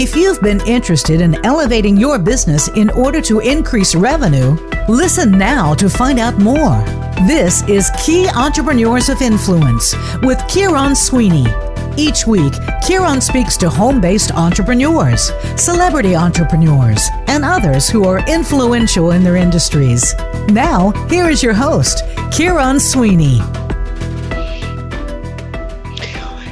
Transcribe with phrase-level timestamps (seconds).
[0.00, 4.56] If you've been interested in elevating your business in order to increase revenue,
[4.88, 6.82] listen now to find out more.
[7.26, 9.92] This is Key Entrepreneurs of Influence
[10.22, 11.44] with Kieron Sweeney.
[11.98, 19.10] Each week, Kieron speaks to home based entrepreneurs, celebrity entrepreneurs, and others who are influential
[19.10, 20.14] in their industries.
[20.48, 23.42] Now, here is your host, Kieron Sweeney.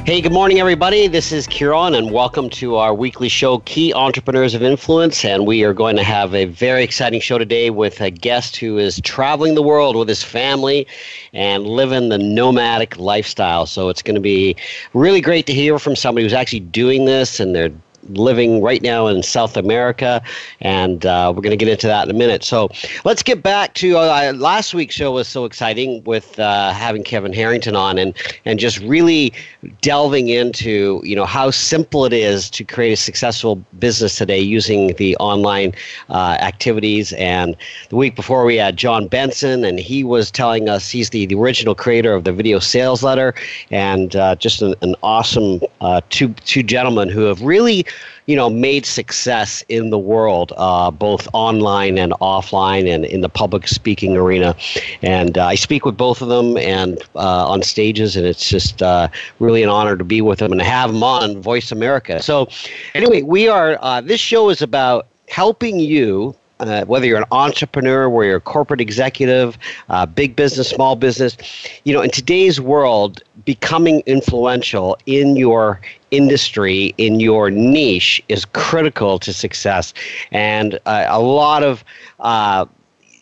[0.05, 1.07] Hey, good morning, everybody.
[1.07, 5.23] This is Kieron, and welcome to our weekly show, Key Entrepreneurs of Influence.
[5.23, 8.79] And we are going to have a very exciting show today with a guest who
[8.79, 10.87] is traveling the world with his family
[11.33, 13.67] and living the nomadic lifestyle.
[13.67, 14.55] So it's going to be
[14.93, 17.71] really great to hear from somebody who's actually doing this and they're
[18.09, 20.21] living right now in South America,
[20.61, 22.43] and uh, we're going to get into that in a minute.
[22.43, 22.69] So
[23.05, 27.33] let's get back to uh, last week's show was so exciting with uh, having Kevin
[27.33, 28.13] Harrington on and
[28.45, 29.33] and just really
[29.81, 34.93] delving into you know how simple it is to create a successful business today using
[34.95, 35.73] the online
[36.09, 37.13] uh, activities.
[37.13, 37.55] And
[37.89, 41.35] the week before we had John Benson, and he was telling us he's the, the
[41.35, 43.33] original creator of the video sales letter,
[43.71, 47.85] and uh, just an, an awesome uh, two two gentlemen who have really
[48.25, 53.29] you know, made success in the world, uh, both online and offline, and in the
[53.29, 54.55] public speaking arena.
[55.01, 58.83] And uh, I speak with both of them and uh, on stages, and it's just
[58.83, 59.07] uh,
[59.39, 62.21] really an honor to be with them and to have them on Voice America.
[62.21, 62.47] So,
[62.93, 63.79] anyway, we are.
[63.81, 68.41] Uh, this show is about helping you uh, whether you're an entrepreneur, whether you're a
[68.41, 69.57] corporate executive,
[69.89, 71.37] uh, big business, small business,
[71.85, 75.79] you know, in today's world, becoming influential in your
[76.11, 79.93] industry, in your niche, is critical to success.
[80.31, 81.83] And uh, a lot of
[82.19, 82.65] uh,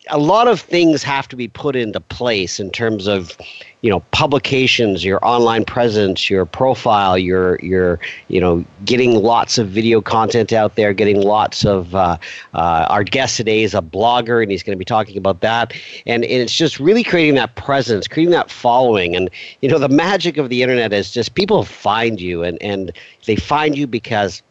[0.10, 3.38] a lot of things have to be put into place in terms of
[3.82, 9.70] you know publications your online presence your profile your your you know getting lots of
[9.70, 12.18] video content out there getting lots of uh,
[12.54, 15.74] uh, our guest today is a blogger and he's going to be talking about that.
[16.06, 19.16] And, and it's just really creating that presence creating that following.
[19.16, 19.30] And
[19.62, 22.92] you know the magic of the internet is just people find you and and
[23.26, 24.42] they find you because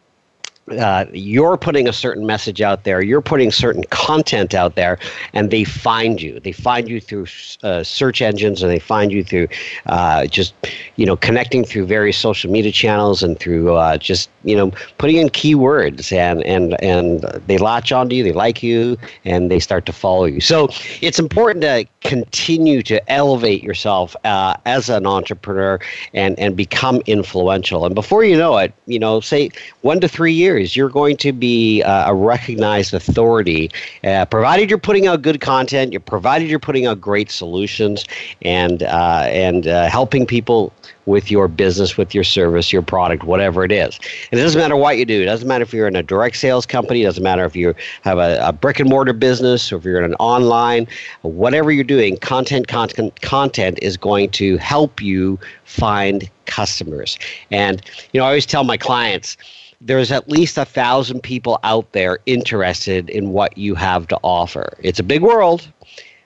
[0.71, 4.99] uh, you're putting a certain message out there, you're putting certain content out there,
[5.33, 6.39] and they find you.
[6.39, 7.27] They find you through
[7.63, 9.47] uh, search engines, and they find you through
[9.85, 10.53] uh, just
[10.95, 15.17] you know connecting through various social media channels and through uh, just you know putting
[15.17, 19.85] in keywords, and and and they latch onto you, they like you, and they start
[19.85, 20.41] to follow you.
[20.41, 20.69] So
[21.01, 25.79] it's important to continue to elevate yourself uh, as an entrepreneur
[26.13, 27.85] and and become influential.
[27.85, 29.49] And before you know it, you know, say
[29.81, 33.69] one to three years you're going to be uh, a recognized authority,
[34.03, 38.05] uh, provided you're putting out good content, you're provided you're putting out great solutions,
[38.41, 40.71] and uh, and uh, helping people
[41.07, 43.97] with your business, with your service, your product, whatever it is.
[44.31, 45.21] And it doesn't matter what you do.
[45.21, 47.01] It doesn't matter if you're in a direct sales company.
[47.01, 47.73] It doesn't matter if you
[48.03, 50.85] have a, a brick and mortar business or if you're in an online.
[51.21, 57.17] Whatever you're doing, content, content, content is going to help you find customers.
[57.51, 57.81] And
[58.11, 59.37] you know, I always tell my clients
[59.79, 64.73] there's at least a thousand people out there interested in what you have to offer.
[64.81, 65.67] It's a big world.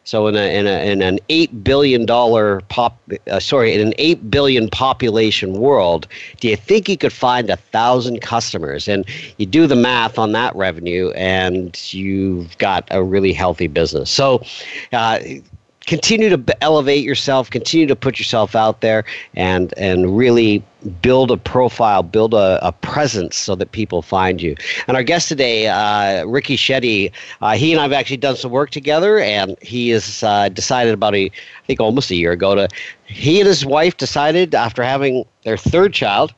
[0.03, 3.93] So in, a, in, a, in an eight billion dollar pop, uh, sorry, in an
[3.97, 6.07] eight billion population world,
[6.39, 8.87] do you think you could find a thousand customers?
[8.87, 9.05] And
[9.37, 14.09] you do the math on that revenue, and you've got a really healthy business.
[14.09, 14.43] So.
[14.91, 15.19] Uh,
[15.85, 19.03] continue to elevate yourself, continue to put yourself out there,
[19.35, 20.63] and and really
[21.01, 24.55] build a profile, build a, a presence so that people find you.
[24.87, 28.51] And our guest today, uh, Ricky Shetty, uh, he and I have actually done some
[28.51, 32.55] work together, and he has uh, decided about a, I think almost a year ago
[32.55, 32.67] to,
[33.05, 36.33] he and his wife decided after having their third child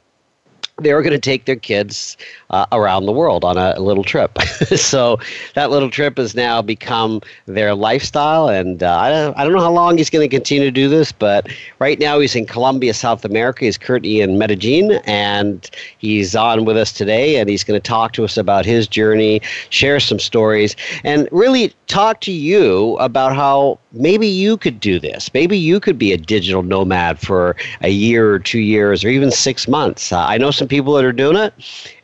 [0.83, 2.17] they were going to take their kids
[2.49, 4.37] uh, around the world on a, little trip.
[4.75, 5.19] so
[5.55, 8.47] that little trip has now become their lifestyle.
[8.47, 10.87] And uh, I, don't, I don't know how long he's going to continue to do
[10.87, 11.47] this, but
[11.79, 13.65] right now he's in Colombia, South America.
[13.65, 17.37] He's currently in Medellin, and he's on with us today.
[17.37, 21.73] And he's going to talk to us about his journey, share some stories, and really
[21.87, 25.31] talk to you about how maybe you could do this.
[25.33, 29.31] Maybe you could be a digital nomad for a year or two years or even
[29.31, 30.11] six months.
[30.11, 31.53] Uh, I know some people that are doing it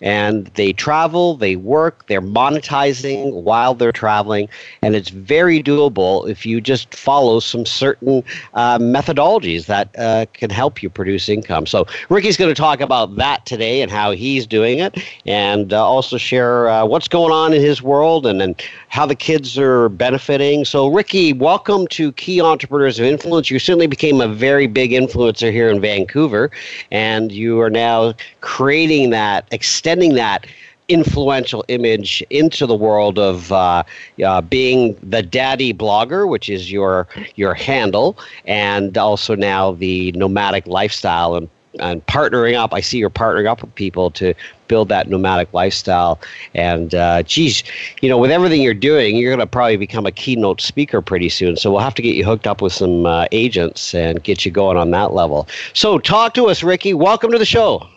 [0.01, 4.47] and they travel, they work, they're monetizing while they're traveling,
[4.81, 10.50] and it's very doable if you just follow some certain uh, methodologies that uh, can
[10.50, 11.65] help you produce income.
[11.65, 15.83] So, Ricky's going to talk about that today and how he's doing it, and uh,
[15.83, 19.89] also share uh, what's going on in his world and, and how the kids are
[19.89, 20.65] benefiting.
[20.65, 23.50] So, Ricky, welcome to Key Entrepreneurs of Influence.
[23.50, 26.52] You certainly became a very big influencer here in Vancouver,
[26.92, 30.46] and you are now creating that, extending that
[30.90, 33.84] influential image into the world of uh,
[34.26, 40.66] uh, being the daddy blogger, which is your your handle, and also now the nomadic
[40.68, 41.48] lifestyle and
[41.80, 42.74] and partnering up.
[42.74, 44.33] I see you're partnering up with people to
[44.68, 46.19] build that nomadic lifestyle.
[46.54, 47.63] And uh, geez,
[48.01, 51.30] you know, with everything you're doing, you're going to probably become a keynote speaker pretty
[51.30, 51.57] soon.
[51.57, 54.51] So we'll have to get you hooked up with some uh, agents and get you
[54.51, 55.48] going on that level.
[55.74, 56.94] So talk to us, Ricky.
[56.94, 57.88] Welcome to the show.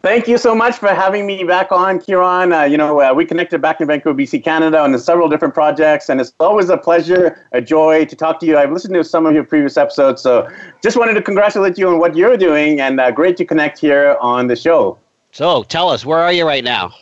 [0.00, 2.56] Thank you so much for having me back on, Kieron.
[2.56, 6.08] Uh, you know, uh, we connected back in Vancouver, BC, Canada on several different projects,
[6.08, 8.56] and it's always a pleasure, a joy to talk to you.
[8.56, 10.48] I've listened to some of your previous episodes, so
[10.84, 14.16] just wanted to congratulate you on what you're doing, and uh, great to connect here
[14.20, 14.96] on the show.
[15.32, 16.94] So, tell us, where are you right now?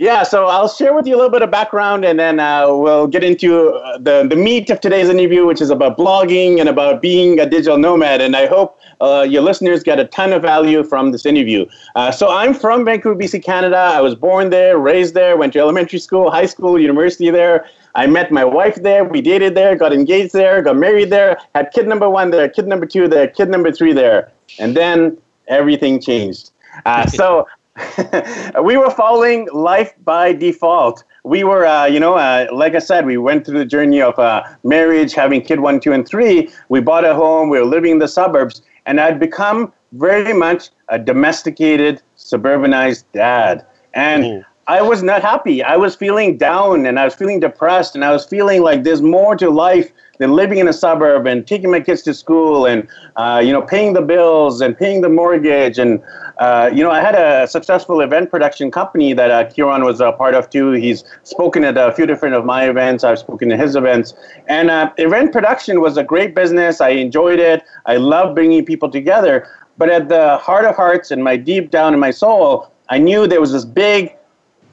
[0.00, 3.06] Yeah, so I'll share with you a little bit of background and then uh, we'll
[3.06, 7.02] get into uh, the, the meat of today's interview, which is about blogging and about
[7.02, 8.22] being a digital nomad.
[8.22, 11.66] And I hope uh, your listeners get a ton of value from this interview.
[11.96, 13.76] Uh, so I'm from Vancouver, BC, Canada.
[13.76, 17.66] I was born there, raised there, went to elementary school, high school, university there.
[17.94, 19.04] I met my wife there.
[19.04, 22.66] We dated there, got engaged there, got married there, had kid number one there, kid
[22.66, 24.32] number two there, kid number three there.
[24.58, 25.18] And then
[25.48, 26.52] everything changed.
[26.86, 27.46] Uh, so
[28.62, 31.04] we were following life by default.
[31.24, 34.18] We were, uh, you know, uh, like I said, we went through the journey of
[34.18, 36.50] uh, marriage, having kid one, two, and three.
[36.68, 37.48] We bought a home.
[37.48, 43.66] We were living in the suburbs, and I'd become very much a domesticated, suburbanized dad.
[43.94, 44.44] And mm.
[44.66, 45.62] I was not happy.
[45.62, 49.02] I was feeling down, and I was feeling depressed, and I was feeling like there's
[49.02, 52.86] more to life than living in a suburb and taking my kids to school and
[53.16, 56.00] uh, you know paying the bills and paying the mortgage and
[56.40, 60.10] uh, you know I had a successful event production company that uh, Kieran was a
[60.10, 60.72] part of too.
[60.72, 63.04] He's spoken at a few different of my events.
[63.04, 64.14] I've spoken at his events,
[64.48, 66.80] and uh, event production was a great business.
[66.80, 67.62] I enjoyed it.
[67.86, 69.46] I love bringing people together.
[69.76, 73.26] But at the heart of hearts and my deep down in my soul, I knew
[73.26, 74.14] there was this big,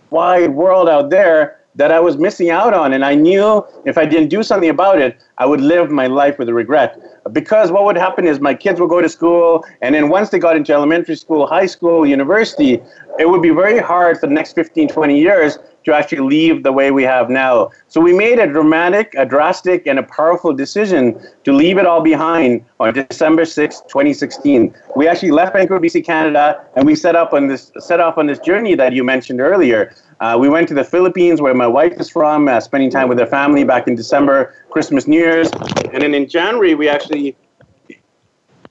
[0.09, 2.93] wide world out there that I was missing out on.
[2.93, 6.37] And I knew if I didn't do something about it, I would live my life
[6.37, 6.99] with regret.
[7.31, 10.39] Because what would happen is my kids would go to school, and then once they
[10.39, 12.81] got into elementary school, high school, university,
[13.19, 16.71] it would be very hard for the next 15, 20 years to actually leave the
[16.71, 17.71] way we have now.
[17.87, 22.01] So we made a dramatic, a drastic, and a powerful decision to leave it all
[22.01, 24.75] behind on December 6, 2016.
[24.97, 28.27] We actually left Vancouver, BC, Canada, and we set up on this set off on
[28.27, 29.95] this journey that you mentioned earlier.
[30.19, 33.19] Uh, we went to the Philippines, where my wife is from, uh, spending time with
[33.19, 35.51] her family back in December, Christmas, New Year's,
[35.93, 37.35] and then in January we actually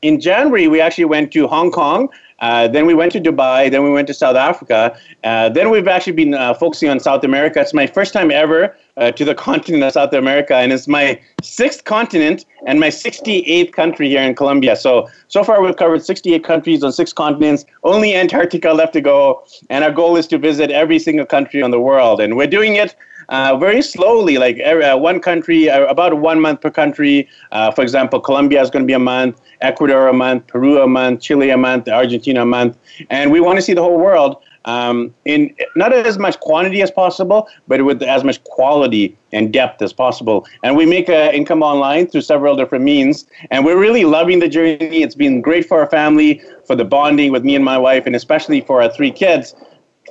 [0.03, 2.09] in January we actually went to Hong Kong
[2.41, 3.71] uh, then we went to Dubai.
[3.71, 4.97] Then we went to South Africa.
[5.25, 7.61] Uh, then we've actually been uh, focusing on South America.
[7.61, 11.21] It's my first time ever uh, to the continent of South America, and it's my
[11.43, 14.77] sixth continent and my 68th country here in Colombia.
[14.77, 17.65] So so far we've covered 68 countries on six continents.
[17.85, 21.71] Only Antarctica left to go, and our goal is to visit every single country on
[21.71, 22.21] the world.
[22.21, 22.95] And we're doing it
[23.29, 27.29] uh, very slowly, like uh, one country, uh, about one month per country.
[27.53, 30.87] Uh, for example, Colombia is going to be a month, Ecuador a month, Peru a
[30.87, 32.77] month, Chile a month, Argentina a month,
[33.11, 34.37] and we want to see the whole world.
[34.65, 39.81] Um, in not as much quantity as possible, but with as much quality and depth
[39.81, 40.45] as possible.
[40.65, 43.29] And we make uh, income online through several different means.
[43.53, 45.05] And we're really loving the journey.
[45.05, 48.17] It's been great for our family, for the bonding with me and my wife, and
[48.17, 49.55] especially for our three kids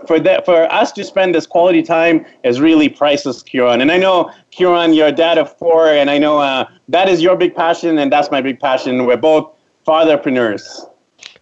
[0.07, 3.81] for that for us to spend this quality time is really priceless, Kieron.
[3.81, 7.21] And I know Kieron, you're a dad of four, and I know uh, that is
[7.21, 9.05] your big passion, and that's my big passion.
[9.05, 9.51] We're both
[9.87, 10.87] fatherpreneurs.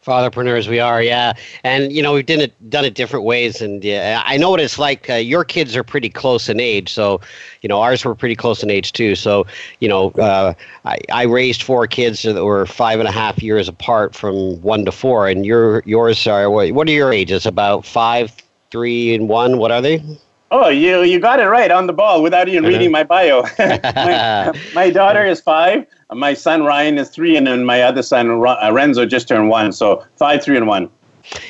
[0.06, 1.32] Fatherpreneurs, we are, yeah,
[1.64, 4.60] and you know we've done it done it different ways, and yeah, I know what
[4.60, 5.10] it's like.
[5.10, 7.22] Uh, your kids are pretty close in age, so
[7.62, 9.16] you know ours were pretty close in age too.
[9.16, 9.48] So
[9.80, 13.70] you know, uh, I, I raised four kids that were five and a half years
[13.70, 16.74] apart from one to four, and your yours are what?
[16.74, 17.46] What are your ages?
[17.46, 18.43] About five,
[18.74, 19.60] three, and one.
[19.60, 20.04] What are they?
[20.52, 23.44] Oh, you you got it right on the ball without even reading my bio.
[23.60, 25.86] my, my, daughter is five.
[26.12, 29.72] My son Ryan is three, and then my other son uh, Renzo just turned one.
[29.72, 30.90] So five, three, and one.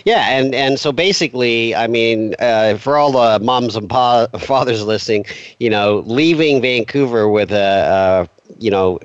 [0.05, 4.83] Yeah, and and so basically, I mean, uh, for all the moms and pa- fathers
[4.83, 5.25] listening,
[5.59, 8.99] you know, leaving Vancouver with a, a you know,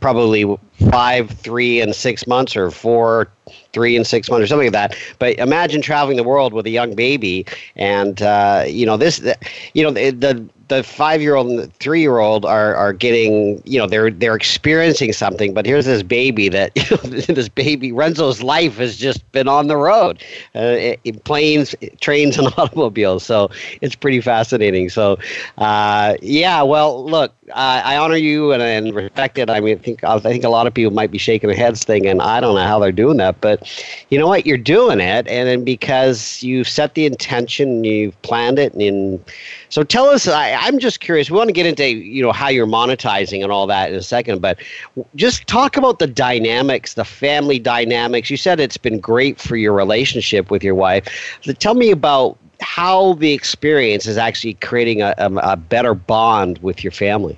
[0.00, 0.44] probably
[0.90, 3.28] five, three, and six months, or four,
[3.72, 4.96] three and six months or something like that.
[5.18, 9.20] But imagine traveling the world with a young baby, and uh, you know this,
[9.74, 12.92] you know the, the the five year old and the three year old are are
[12.92, 17.48] getting you know they're they're experiencing something but here's this baby that you know, this
[17.48, 20.22] baby renzo's life has just been on the road
[20.54, 20.94] uh,
[21.24, 25.18] planes trains and automobiles so it's pretty fascinating so
[25.58, 29.50] uh, yeah well look uh, I honor you and, and respect it.
[29.50, 31.84] I mean, I think I think a lot of people might be shaking their heads,
[31.84, 33.70] thinking, "I don't know how they're doing that," but
[34.08, 34.46] you know what?
[34.46, 39.22] You're doing it, and then because you've set the intention, you've planned it, and
[39.74, 40.28] so tell us.
[40.28, 41.32] I, I'm just curious.
[41.32, 44.02] We want to get into you know how you're monetizing and all that in a
[44.02, 44.56] second, but
[45.16, 48.30] just talk about the dynamics, the family dynamics.
[48.30, 51.08] You said it's been great for your relationship with your wife.
[51.58, 56.84] Tell me about how the experience is actually creating a, a, a better bond with
[56.84, 57.36] your family.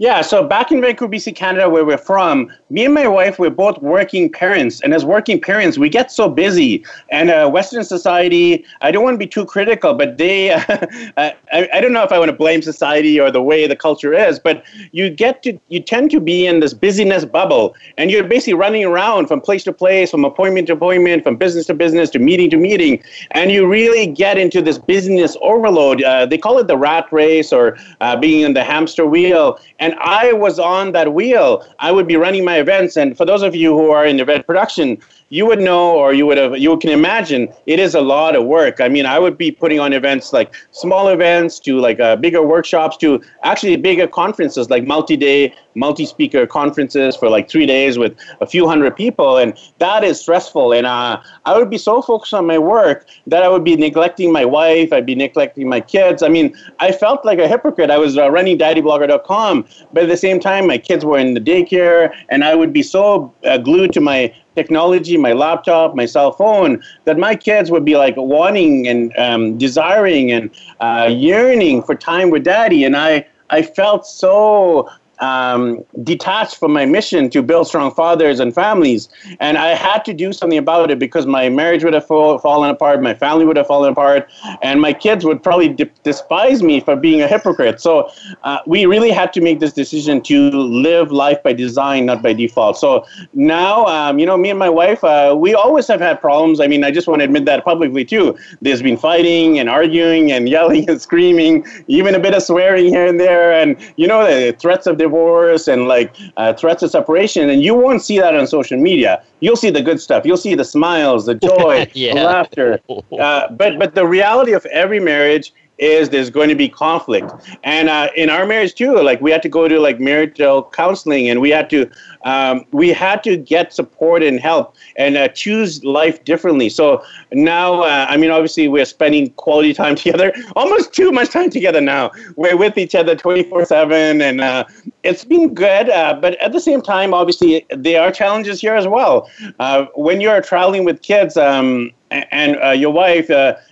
[0.00, 3.50] Yeah, so back in Vancouver, BC, Canada, where we're from, me and my wife, we're
[3.50, 4.80] both working parents.
[4.80, 6.86] And as working parents, we get so busy.
[7.10, 10.86] And uh, Western society, I don't want to be too critical, but they, uh,
[11.18, 14.14] I, I don't know if I want to blame society or the way the culture
[14.14, 17.74] is, but you get to, you tend to be in this busyness bubble.
[17.98, 21.66] And you're basically running around from place to place, from appointment to appointment, from business
[21.66, 23.02] to business, to meeting to meeting.
[23.32, 26.02] And you really get into this business overload.
[26.02, 29.60] Uh, they call it the rat race or uh, being in the hamster wheel.
[29.78, 31.66] And and I was on that wheel.
[31.80, 32.96] I would be running my events.
[32.96, 34.98] And for those of you who are in event production,
[35.30, 38.44] you would know or you would have you can imagine it is a lot of
[38.44, 42.16] work i mean i would be putting on events like small events to like uh,
[42.16, 48.16] bigger workshops to actually bigger conferences like multi-day multi-speaker conferences for like three days with
[48.40, 52.34] a few hundred people and that is stressful and uh, i would be so focused
[52.34, 56.24] on my work that i would be neglecting my wife i'd be neglecting my kids
[56.24, 60.16] i mean i felt like a hypocrite i was uh, running daddyblogger.com but at the
[60.16, 63.92] same time my kids were in the daycare and i would be so uh, glued
[63.92, 68.88] to my technology, my laptop, my cell phone, that my kids would be like wanting
[68.88, 72.84] and um, desiring and uh, yearning for time with daddy.
[72.84, 74.88] And I, I felt so
[75.20, 79.08] um, detached from my mission to build strong fathers and families.
[79.38, 82.70] And I had to do something about it because my marriage would have fall, fallen
[82.70, 84.30] apart, my family would have fallen apart,
[84.62, 87.80] and my kids would probably de- despise me for being a hypocrite.
[87.80, 88.10] So
[88.44, 92.32] uh, we really had to make this decision to live life by design, not by
[92.32, 92.78] default.
[92.78, 96.60] So now, um, you know, me and my wife, uh, we always have had problems.
[96.60, 98.36] I mean, I just want to admit that publicly too.
[98.62, 103.06] There's been fighting and arguing and yelling and screaming, even a bit of swearing here
[103.06, 106.90] and there, and you know, the threats of divorce divorce and like uh, threats of
[106.90, 109.22] separation, and you won't see that on social media.
[109.40, 110.24] You'll see the good stuff.
[110.24, 112.14] You'll see the smiles, the joy, yeah.
[112.14, 112.80] the laughter.
[113.20, 117.32] Uh, but but the reality of every marriage is there's going to be conflict.
[117.64, 121.28] And uh, in our marriage too, like we had to go to like marital counseling,
[121.28, 121.90] and we had to
[122.24, 126.68] um, we had to get support and help and uh, choose life differently.
[126.68, 131.50] So now, uh, I mean, obviously, we're spending quality time together, almost too much time
[131.50, 132.10] together now.
[132.36, 134.64] We're with each other 24 7, and uh,
[135.02, 135.88] it's been good.
[135.88, 139.28] Uh, but at the same time, obviously, there are challenges here as well.
[139.58, 143.30] Uh, when you're traveling with kids um, and your wife,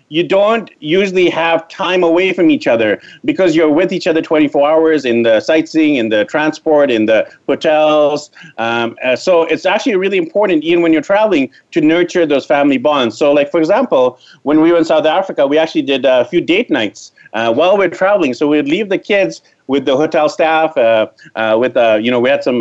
[0.08, 4.68] you don't usually have time away from each other because you're with each other 24
[4.68, 8.30] hours in the sightseeing, in the transport, in the hotels.
[8.58, 12.78] Um, uh, so it's actually really important, even when you're traveling, to nurture those family
[12.78, 13.16] bonds.
[13.16, 16.40] So, like for example, when we were in South Africa, we actually did a few
[16.40, 18.34] date nights uh, while we're traveling.
[18.34, 20.76] So we'd leave the kids with the hotel staff.
[20.76, 21.06] Uh,
[21.36, 22.60] uh, with uh, you know, we had some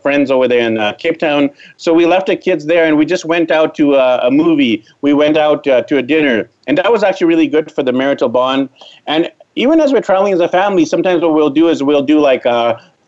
[0.00, 3.26] friends over there in Cape Town, so we left the kids there, and we just
[3.26, 4.84] went out to a movie.
[5.02, 8.30] We went out to a dinner, and that was actually really good for the marital
[8.30, 8.70] bond.
[9.06, 12.18] And even as we're traveling as a family, sometimes what we'll do is we'll do
[12.20, 12.46] like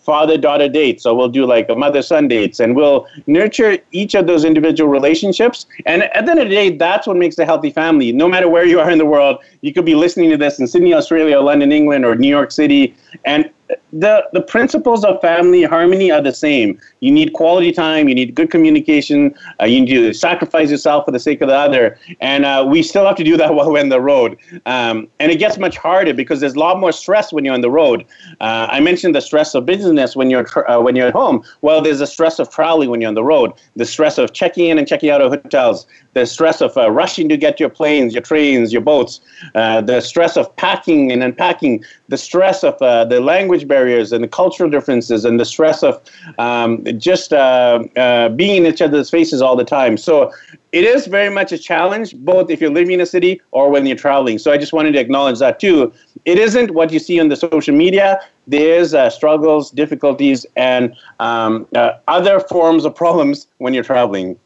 [0.07, 4.15] father daughter dates or we'll do like a mother son dates and we'll nurture each
[4.15, 7.45] of those individual relationships and at the end of the day that's what makes a
[7.45, 8.13] healthy family.
[8.13, 10.67] No matter where you are in the world you could be listening to this in
[10.69, 12.95] sydney australia london england or new york city
[13.25, 13.51] and
[13.93, 16.79] the the principles of family harmony are the same.
[17.01, 18.09] You need quality time.
[18.09, 19.35] You need good communication.
[19.61, 21.99] Uh, you need to sacrifice yourself for the sake of the other.
[22.21, 24.39] And uh, we still have to do that while we're on the road.
[24.67, 27.61] Um, and it gets much harder because there's a lot more stress when you're on
[27.61, 28.05] the road.
[28.41, 31.45] Uh, I mentioned the stress of business when you're uh, when you're at home.
[31.63, 33.53] Well, there's the stress of traveling when you're on the road.
[33.77, 35.87] The stress of checking in and checking out of hotels.
[36.13, 39.21] The stress of uh, rushing to get your planes, your trains, your boats.
[39.55, 41.85] Uh, the stress of packing and unpacking.
[42.09, 46.01] The stress of the language barrier barriers and the cultural differences and the stress of
[46.39, 49.97] um, just uh, uh, being in each other's faces all the time.
[49.97, 50.33] So
[50.73, 53.87] it is very much a challenge, both if you're living in a city or when
[53.87, 54.39] you're traveling.
[54.39, 55.93] So I just wanted to acknowledge that too.
[56.25, 58.21] It isn't what you see on the social media.
[58.47, 64.39] There's uh, struggles, difficulties, and um, uh, other forms of problems when you're traveling.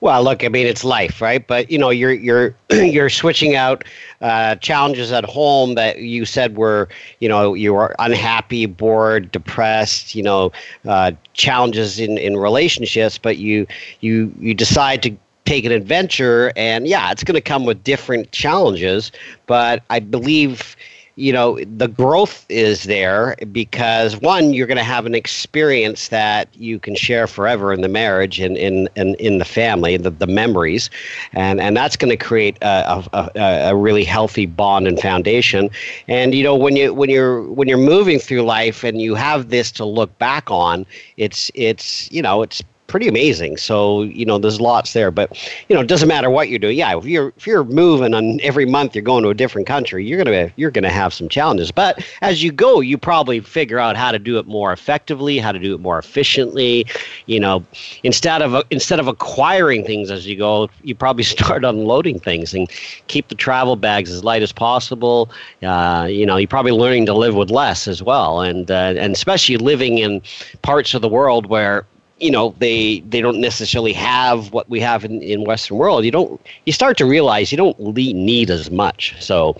[0.00, 1.44] Well, look, I mean, it's life, right?
[1.46, 3.84] But you know, you're you're you're switching out
[4.20, 6.88] uh, challenges at home that you said were,
[7.20, 10.52] you know, you were unhappy, bored, depressed, you know,
[10.86, 13.66] uh, challenges in in relationships, but you
[14.00, 18.30] you you decide to take an adventure, and yeah, it's going to come with different
[18.32, 19.12] challenges,
[19.46, 20.76] but I believe
[21.16, 26.48] you know the growth is there because one you're going to have an experience that
[26.54, 30.26] you can share forever in the marriage and in in, in the family the, the
[30.26, 30.90] memories.
[31.32, 33.30] And and that's going to create a, a,
[33.70, 35.70] a, really healthy bond and foundation.
[36.06, 39.48] And you know when you when you're when you're moving through life and you have
[39.48, 40.84] this to look back on
[41.16, 43.56] it's it's you know it's pretty amazing.
[43.56, 45.36] So you know, there's lots there, but
[45.68, 46.78] you know, it doesn't matter what you're doing.
[46.78, 50.04] Yeah, if you're if you're moving on every month, you're going to a different country.
[50.06, 53.96] You're gonna you're gonna have some challenges, but as you go, you probably figure out
[53.96, 56.86] how to do it more effectively, how to do it more efficiently.
[57.26, 57.64] You know,
[58.02, 62.68] instead of instead of acquiring things as you go, you probably start unloading things and
[63.08, 65.30] keep the travel bags as light as possible.
[65.62, 69.14] Uh, you know, you're probably learning to live with less as well, and uh, and
[69.14, 70.22] especially living in
[70.62, 71.86] parts of the world where
[72.18, 76.04] you know they they don't necessarily have what we have in, in western world.
[76.04, 79.14] You don't you start to realize you don't need as much.
[79.20, 79.56] So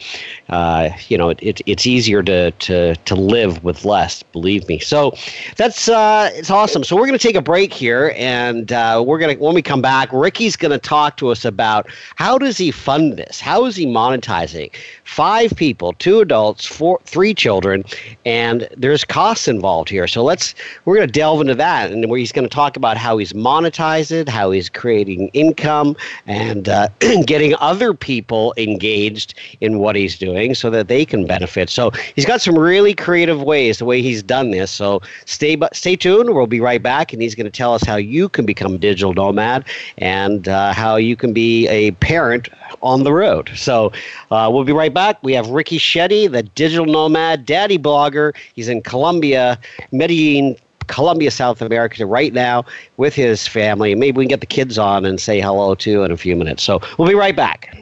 [0.49, 4.79] uh, you know it, it, it's easier to, to to live with less believe me.
[4.79, 5.15] So
[5.57, 6.83] that's uh, it's awesome.
[6.83, 9.61] So we're going to take a break here and uh, we're going to when we
[9.61, 13.39] come back ricky's going to talk to us about how does he fund this?
[13.39, 14.71] How is he monetizing
[15.05, 17.85] five people two adults four three children
[18.25, 20.07] and there's costs involved here.
[20.07, 20.55] So let's
[20.87, 23.33] we're going to delve into that and where he's going to talk about how he's
[23.33, 26.89] monetized it, how he's creating income, and uh,
[27.27, 31.71] getting other people engaged in what he's doing so that they can benefit.
[31.71, 34.71] So he's got some really creative ways the way he's done this.
[34.71, 36.35] So stay stay tuned.
[36.35, 38.79] We'll be right back, and he's going to tell us how you can become a
[38.79, 39.65] digital nomad
[39.99, 42.49] and uh, how you can be a parent
[42.83, 43.51] on the road.
[43.55, 43.93] So
[44.31, 45.23] uh, we'll be right back.
[45.23, 48.35] We have Ricky Shetty, the digital nomad, daddy blogger.
[48.55, 49.59] He's in Colombia,
[49.93, 52.65] Medellin, Colombia, South America right now
[52.97, 53.95] with his family.
[53.95, 56.63] Maybe we can get the kids on and say hello to in a few minutes.
[56.63, 57.77] So we'll be right back.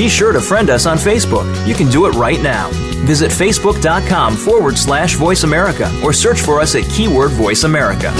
[0.00, 1.44] Be sure to friend us on Facebook.
[1.66, 2.70] You can do it right now.
[3.04, 8.10] Visit facebook.com forward slash voice America or search for us at keyword voice America.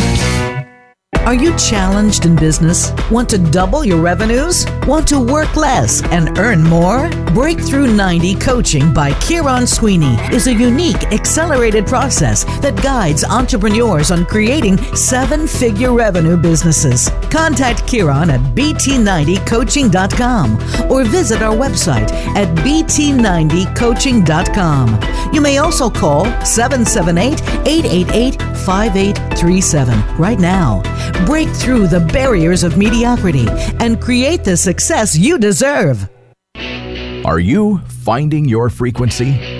[1.31, 2.90] Are you challenged in business?
[3.09, 4.66] Want to double your revenues?
[4.88, 7.09] Want to work less and earn more?
[7.27, 14.27] Breakthrough 90 Coaching by Kieron Sweeney is a unique, accelerated process that guides entrepreneurs on
[14.27, 17.09] creating seven figure revenue businesses.
[17.31, 25.33] Contact Kieron at bt90coaching.com or visit our website at bt90coaching.com.
[25.33, 28.51] You may also call 778 888
[29.40, 30.83] 5837 right now.
[31.24, 33.46] Break through the barriers of mediocrity
[33.81, 36.11] and create the success you deserve.
[37.24, 39.60] Are you finding your frequency?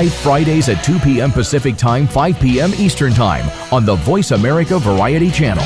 [0.00, 1.30] live Fridays at 2 p.m.
[1.30, 2.72] Pacific Time, 5 p.m.
[2.78, 5.62] Eastern Time on the Voice America Variety Channel.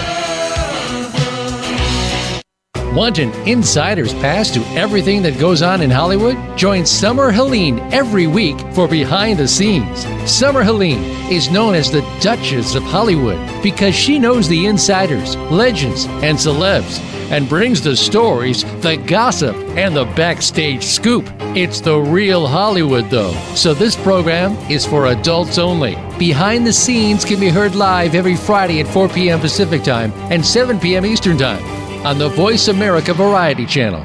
[2.97, 6.37] Want an insider's pass to everything that goes on in Hollywood?
[6.59, 10.05] Join Summer Helene every week for Behind the Scenes.
[10.29, 16.07] Summer Helene is known as the Duchess of Hollywood because she knows the insiders, legends,
[16.07, 16.99] and celebs
[17.31, 21.25] and brings the stories, the gossip, and the backstage scoop.
[21.57, 23.33] It's the real Hollywood, though.
[23.55, 25.97] So this program is for adults only.
[26.19, 29.41] Behind the Scenes can be heard live every Friday at 4 p.m.
[29.41, 31.07] Pacific Time and 7 p.m.
[31.07, 31.65] Eastern Time
[32.05, 34.05] on the Voice America Variety Channel.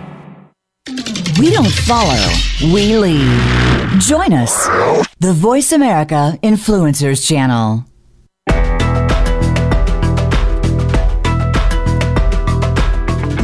[1.39, 2.33] We don't follow,
[2.73, 4.01] we lead.
[4.01, 4.67] Join us,
[5.19, 7.88] the Voice America Influencers Channel.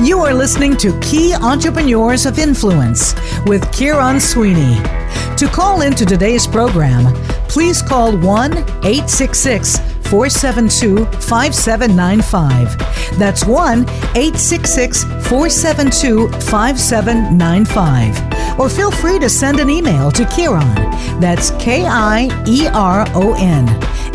[0.01, 3.13] You are listening to Key Entrepreneurs of Influence
[3.45, 4.75] with Kieron Sweeney.
[5.38, 7.13] To call into today's program,
[7.47, 12.77] please call 1 866 472 5795.
[13.19, 13.81] That's 1
[14.15, 18.59] 866 472 5795.
[18.59, 20.73] Or feel free to send an email to Kieron.
[21.19, 23.67] That's K I E R O N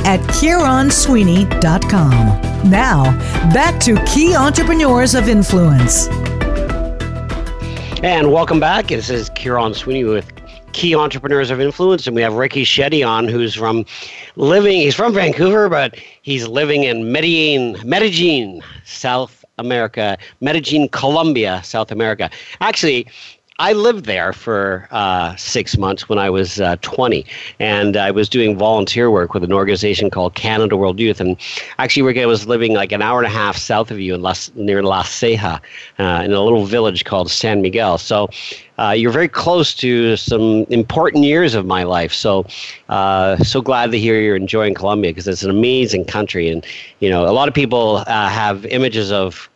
[0.07, 2.71] at KieronSweeney.com.
[2.71, 3.05] Now,
[3.53, 6.09] back to Key Entrepreneurs of Influence.
[8.03, 8.89] And welcome back.
[8.89, 10.33] This is Kieron Sweeney with
[10.73, 13.85] Key Entrepreneurs of Influence, and we have Ricky Shetty on, who's from
[14.37, 14.81] living.
[14.81, 22.31] He's from Vancouver, but he's living in Medellin, Medellin, South America, Medellin, Colombia, South America.
[22.61, 23.07] Actually,
[23.61, 27.27] I lived there for uh, six months when I was uh, 20,
[27.59, 31.21] and I was doing volunteer work with an organization called Canada World Youth.
[31.21, 31.37] And
[31.79, 34.51] actually, I was living like an hour and a half south of you in Las,
[34.55, 35.61] near La Ceja,
[35.99, 37.99] uh, in a little village called San Miguel.
[37.99, 38.31] So
[38.79, 42.15] uh, you're very close to some important years of my life.
[42.15, 42.47] So,
[42.89, 46.49] uh, so glad to hear you're enjoying Colombia because it's an amazing country.
[46.49, 46.65] And,
[47.01, 49.50] you know, a lot of people uh, have images of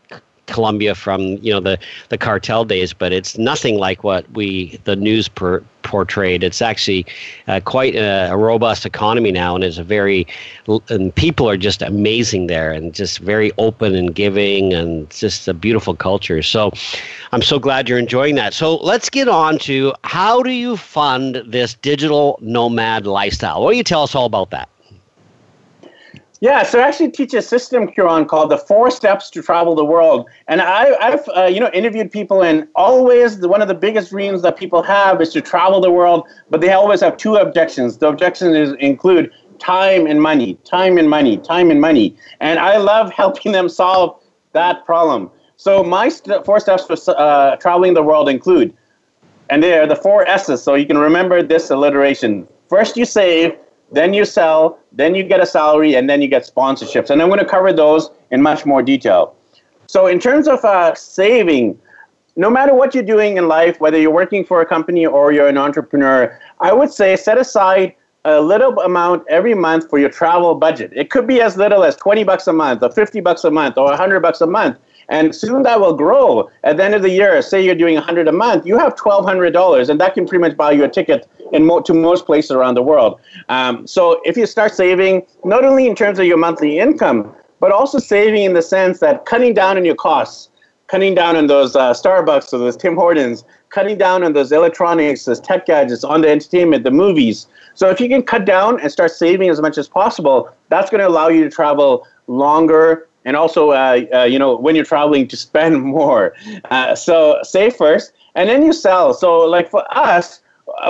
[0.47, 1.79] Colombia from you know the
[2.09, 6.43] the cartel days, but it's nothing like what we the news per, portrayed.
[6.43, 7.07] It's actually
[7.47, 10.27] uh, quite a, a, robust economy now, and it's a very
[10.89, 15.55] and people are just amazing there, and just very open and giving, and just a
[15.55, 16.43] beautiful culture.
[16.43, 16.73] So,
[17.33, 18.55] I'm so glad you're enjoying that.
[18.55, 23.63] So let's get on to how do you fund this digital nomad lifestyle?
[23.63, 24.69] What do you tell us all about that?
[26.45, 29.85] Yeah, so I actually teach a system, Kieron, called the Four Steps to Travel the
[29.87, 30.29] World.
[30.47, 34.11] And I, have uh, you know, interviewed people, and always the, one of the biggest
[34.11, 37.97] dreams that people have is to travel the world, but they always have two objections.
[37.97, 42.15] The objections is, include time and money, time and money, time and money.
[42.41, 44.21] And I love helping them solve
[44.53, 45.31] that problem.
[45.57, 48.77] So my st- four steps for uh, traveling the world include,
[49.49, 52.47] and they're the four S's, so you can remember this alliteration.
[52.69, 53.57] First, you save
[53.95, 57.11] then you sell, then you get a salary, and then you get sponsorships.
[57.11, 59.35] And I'm going to cover those in much more detail.
[59.87, 61.79] So, in terms of uh, saving,
[62.37, 65.49] no matter what you're doing in life, whether you're working for a company or you're
[65.49, 70.55] an entrepreneur, I would say set aside a little amount every month for your travel
[70.55, 70.91] budget.
[70.95, 73.77] It could be as little as 20 bucks a month or 50 bucks a month
[73.77, 74.79] or 100 bucks a month.
[75.09, 76.51] And soon that will grow.
[76.63, 79.89] At the end of the year, say you're doing 100 a month, you have $1,200,
[79.89, 82.75] and that can pretty much buy you a ticket in mo- to most places around
[82.75, 83.21] the world.
[83.49, 87.73] Um, so if you start saving, not only in terms of your monthly income, but
[87.73, 90.51] also saving in the sense that cutting down on your costs,
[90.87, 95.25] cutting down on those uh, Starbucks or those Tim Hortons, cutting down on those electronics,
[95.25, 97.47] those tech gadgets, on the entertainment, the movies.
[97.75, 101.01] So if you can cut down and start saving as much as possible, that's going
[101.01, 105.27] to allow you to travel longer and also, uh, uh, you know, when you're traveling,
[105.29, 106.35] to spend more.
[106.71, 109.15] Uh, so save first, and then you sell.
[109.15, 110.43] So, like for us,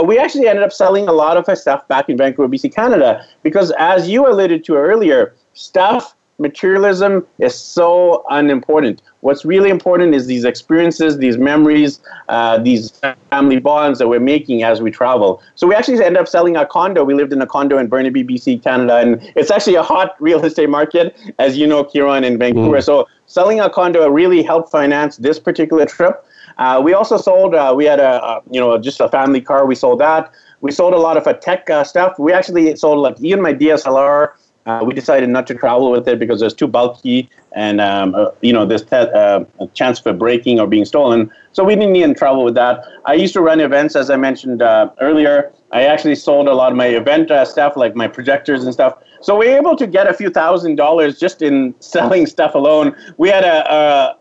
[0.04, 3.26] we actually ended up selling a lot of our stuff back in Vancouver, BC, Canada,
[3.42, 9.02] because as you alluded to earlier, stuff materialism is so unimportant.
[9.20, 12.90] What's really important is these experiences, these memories, uh, these
[13.30, 15.42] family bonds that we're making as we travel.
[15.54, 17.04] So we actually end up selling our condo.
[17.04, 20.44] We lived in a condo in Burnaby, BC, Canada, and it's actually a hot real
[20.44, 22.78] estate market, as you know, Kieron in Vancouver.
[22.78, 22.84] Mm.
[22.84, 26.24] So selling our condo really helped finance this particular trip.
[26.58, 27.54] Uh, we also sold.
[27.54, 29.66] Uh, we had a, a, you know just a family car.
[29.66, 30.32] We sold that.
[30.60, 32.18] We sold a lot of tech uh, stuff.
[32.18, 34.34] We actually sold like even my DSLR
[34.66, 38.30] uh, we decided not to travel with it because it's too bulky and um, uh,
[38.40, 41.30] you know there's te- uh, a chance for breaking or being stolen.
[41.52, 42.84] So we didn't even travel with that.
[43.04, 45.52] I used to run events, as I mentioned uh, earlier.
[45.70, 48.98] I actually sold a lot of my event uh, stuff, like my projectors and stuff.
[49.20, 52.96] So we were able to get a few thousand dollars just in selling stuff alone.
[53.18, 54.18] We had a, a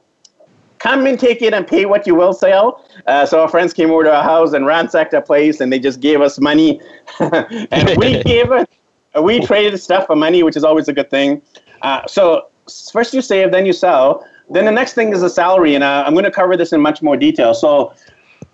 [0.79, 2.83] come and take it and pay what you will sale.
[3.07, 5.79] Uh, so our friends came over to our house and ransacked our place, and they
[5.79, 6.81] just gave us money,
[7.19, 8.69] and we gave it
[9.21, 11.41] we traded stuff for money, which is always a good thing.
[11.81, 12.49] Uh, so
[12.91, 14.25] first you save, then you sell.
[14.49, 16.81] Then the next thing is the salary, and uh, I'm going to cover this in
[16.81, 17.53] much more detail.
[17.53, 17.93] So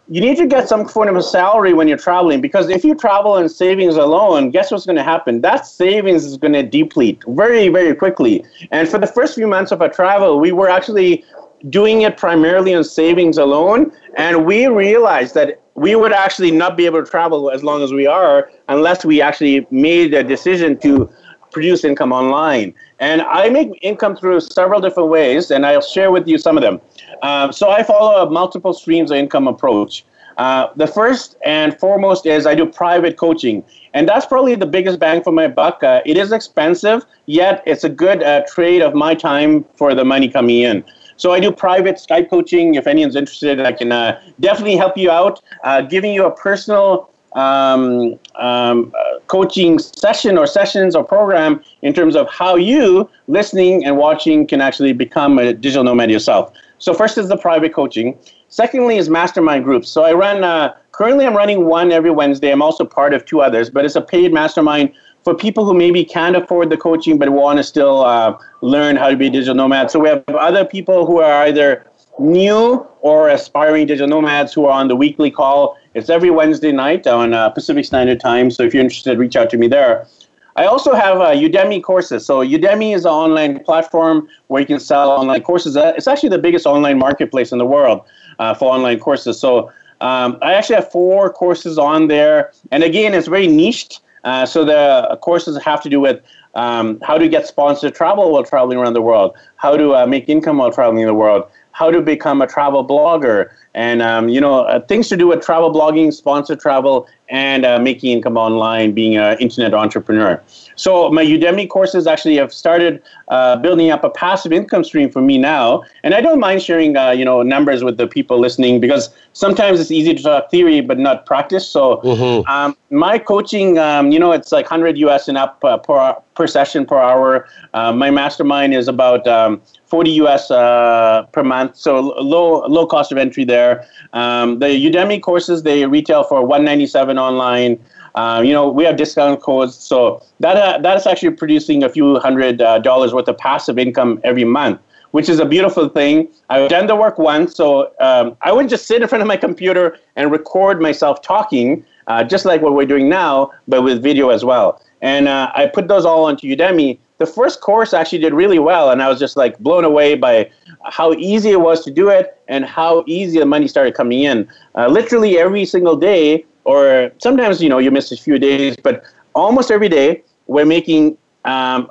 [0.10, 2.96] you need to get some form of a salary when you're traveling because if you
[2.96, 5.42] travel in savings alone, guess what's going to happen?
[5.42, 8.44] That savings is going to deplete very, very quickly.
[8.72, 11.24] And for the first few months of our travel, we were actually
[11.70, 16.86] doing it primarily on savings alone, and we realized that we would actually not be
[16.86, 21.10] able to travel as long as we are unless we actually made a decision to
[21.52, 22.74] produce income online.
[23.00, 26.64] And I make income through several different ways, and I'll share with you some of
[26.64, 26.82] them.
[27.24, 30.06] Um, so I follow a multiple streams of income approach.
[30.38, 33.64] Uh, the first and foremost is I do private coaching,
[33.94, 35.82] and that's probably the biggest bang for my buck.
[35.82, 40.04] Uh, it is expensive, yet it's a good uh, trade of my time for the
[40.04, 40.84] money coming in.
[41.20, 42.76] So I do private Skype coaching.
[42.76, 47.12] If anyone's interested, I can uh, definitely help you out, uh, giving you a personal
[47.34, 53.86] um, um, uh, coaching session or sessions or program in terms of how you listening
[53.86, 56.54] and watching can actually become a digital nomad yourself.
[56.78, 58.18] So first is the private coaching.
[58.48, 59.90] Secondly is mastermind groups.
[59.90, 62.50] So I run uh, currently I'm running one every Wednesday.
[62.50, 64.94] I'm also part of two others, but it's a paid mastermind
[65.30, 69.10] for people who maybe can't afford the coaching but want to still uh, learn how
[69.10, 69.92] to be a digital nomad.
[69.92, 71.86] So we have other people who are either
[72.18, 75.78] new or aspiring digital nomads who are on the weekly call.
[75.94, 78.50] It's every Wednesday night on uh, Pacific Standard Time.
[78.50, 80.08] So if you're interested, reach out to me there.
[80.56, 82.26] I also have uh, Udemy courses.
[82.26, 85.78] So Udemy is an online platform where you can sell online courses.
[85.78, 88.02] Uh, it's actually the biggest online marketplace in the world
[88.40, 89.40] uh, for online courses.
[89.40, 94.02] So um, I actually have four courses on there, and again, it's very niched.
[94.24, 96.22] Uh, so the courses have to do with
[96.56, 100.28] um, how to get sponsored travel while traveling around the world, how to uh, make
[100.30, 104.42] income while traveling in the world, how to become a travel blogger, and um, you
[104.42, 108.92] know uh, things to do with travel blogging, sponsored travel, and uh, making income online,
[108.94, 110.42] being an internet entrepreneur.
[110.80, 115.22] So my Udemy courses actually have started uh, building up a passive income stream for
[115.22, 118.80] me now, and I don't mind sharing uh, you know numbers with the people listening
[118.80, 121.68] because sometimes it's easy to talk theory but not practice.
[121.68, 122.50] So mm-hmm.
[122.50, 126.48] um, my coaching, um, you know, it's like 100 US and up uh, per per
[126.48, 127.46] session per hour.
[127.74, 133.12] Uh, my mastermind is about um, 40 US uh, per month, so low low cost
[133.12, 133.86] of entry there.
[134.14, 137.78] Um, the Udemy courses they retail for 197 online.
[138.16, 141.90] Uh, you know, we have discount codes, so that uh, that is actually producing a
[141.90, 144.80] few hundred uh, dollars worth of passive income every month,
[145.12, 146.28] which is a beautiful thing.
[146.50, 149.38] I've done the work once, so um, I would just sit in front of my
[149.38, 154.30] computer and record myself talking, uh, just like what we're doing now, but with video
[154.30, 154.82] as well.
[155.02, 157.00] And uh, I put those all onto Udemy.
[157.20, 160.50] The first course actually did really well, and I was just like blown away by
[160.86, 164.48] how easy it was to do it and how easy the money started coming in.
[164.76, 169.04] Uh, literally every single day, or sometimes you know you miss a few days, but
[169.36, 171.90] almost every day we're making um,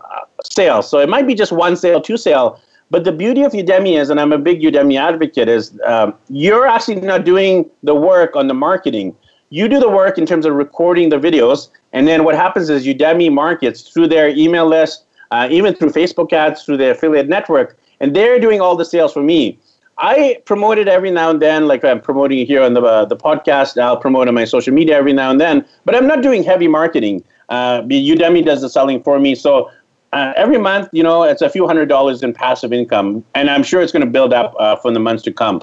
[0.51, 0.89] sales.
[0.89, 2.61] So it might be just one sale, two sale.
[2.91, 6.67] But the beauty of Udemy is, and I'm a big Udemy advocate, is um, you're
[6.67, 9.15] actually not doing the work on the marketing.
[9.51, 12.87] You do the work in terms of recording the videos, and then what happens is
[12.87, 17.79] Udemy markets through their email list, uh, even through Facebook ads, through their affiliate network,
[18.01, 19.59] and they're doing all the sales for me.
[19.99, 23.17] I promote it every now and then, like I'm promoting here on the uh, the
[23.17, 23.81] podcast.
[23.81, 26.69] I'll promote on my social media every now and then, but I'm not doing heavy
[26.69, 27.25] marketing.
[27.49, 29.71] Uh, Udemy does the selling for me, so
[30.13, 33.63] uh, every month, you know, it's a few hundred dollars in passive income, and I'm
[33.63, 35.63] sure it's going to build up uh, for the months to come.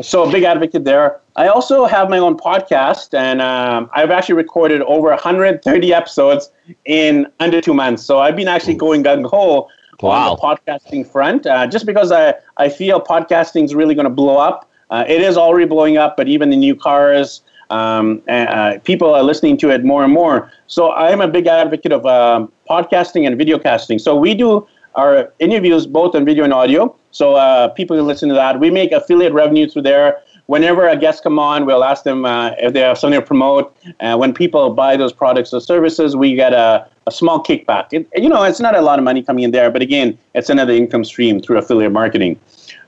[0.00, 1.20] So, big advocate there.
[1.36, 6.50] I also have my own podcast, and um, I've actually recorded over 130 episodes
[6.86, 8.02] in under two months.
[8.02, 9.68] So, I've been actually going gung ho
[10.02, 10.32] wow.
[10.32, 14.10] on the podcasting front, uh, just because I, I feel podcasting is really going to
[14.10, 14.68] blow up.
[14.90, 19.22] Uh, it is already blowing up, but even the new cars, um, uh, people are
[19.22, 20.52] listening to it more and more.
[20.66, 23.98] So I'm a big advocate of um, podcasting and video casting.
[23.98, 26.94] So we do our interviews both on video and audio.
[27.10, 28.60] So uh, people can listen to that.
[28.60, 30.20] We make affiliate revenue through there.
[30.46, 33.74] Whenever a guest come on, we'll ask them uh, if they have something to promote.
[34.00, 37.92] And when people buy those products or services, we get a, a small kickback.
[37.92, 40.50] It, you know, it's not a lot of money coming in there, but again, it's
[40.50, 42.38] another income stream through affiliate marketing.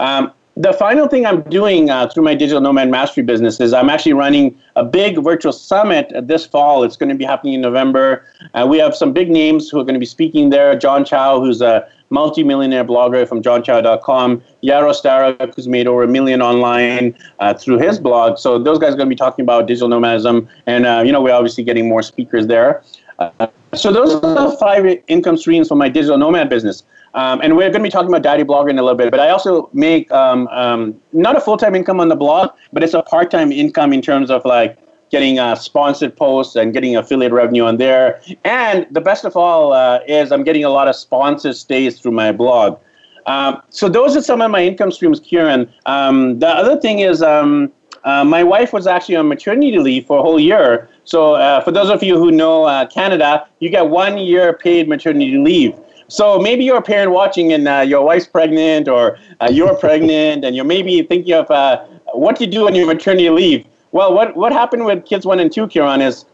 [0.01, 3.91] Um, the final thing I'm doing uh, through my digital nomad mastery business is I'm
[3.91, 6.85] actually running a big virtual summit this fall.
[6.85, 8.25] It's going to be happening in November.
[8.55, 10.79] Uh, we have some big names who are going to be speaking there.
[10.79, 14.43] John Chow, who's a multi-millionaire blogger from johnchow.com.
[14.63, 18.39] Yaro Starak, who's made over a million online uh, through his blog.
[18.39, 20.49] So those guys are going to be talking about digital nomadism.
[20.67, 22.85] And, uh, you know, we're obviously getting more speakers there.
[23.19, 26.85] Uh, so those are the five income streams for my digital nomad business.
[27.15, 29.21] Um, and we're going to be talking about daddy blogger in a little bit, but
[29.21, 33.03] I also make um, um, not a full-time income on the blog, but it's a
[33.03, 34.77] part-time income in terms of like
[35.11, 38.21] getting uh, sponsored posts and getting affiliate revenue on there.
[38.45, 42.13] And the best of all uh, is I'm getting a lot of sponsored stays through
[42.13, 42.81] my blog.
[43.27, 45.73] Um, so those are some of my income streams, Kieron.
[45.87, 47.73] Um, the other thing is um,
[48.05, 50.89] uh, my wife was actually on maternity leave for a whole year.
[51.05, 54.89] So uh, for those of you who know uh, Canada, you get one year paid
[54.89, 55.75] maternity leave.
[56.09, 60.45] So maybe you're a parent watching and uh, your wife's pregnant or uh, you're pregnant
[60.45, 63.67] and you're maybe thinking of uh, what to do on your maternity leave.
[63.93, 66.27] Well, what, what happened with kids one and two, Kieron, is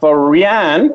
[0.00, 0.94] for Rianne,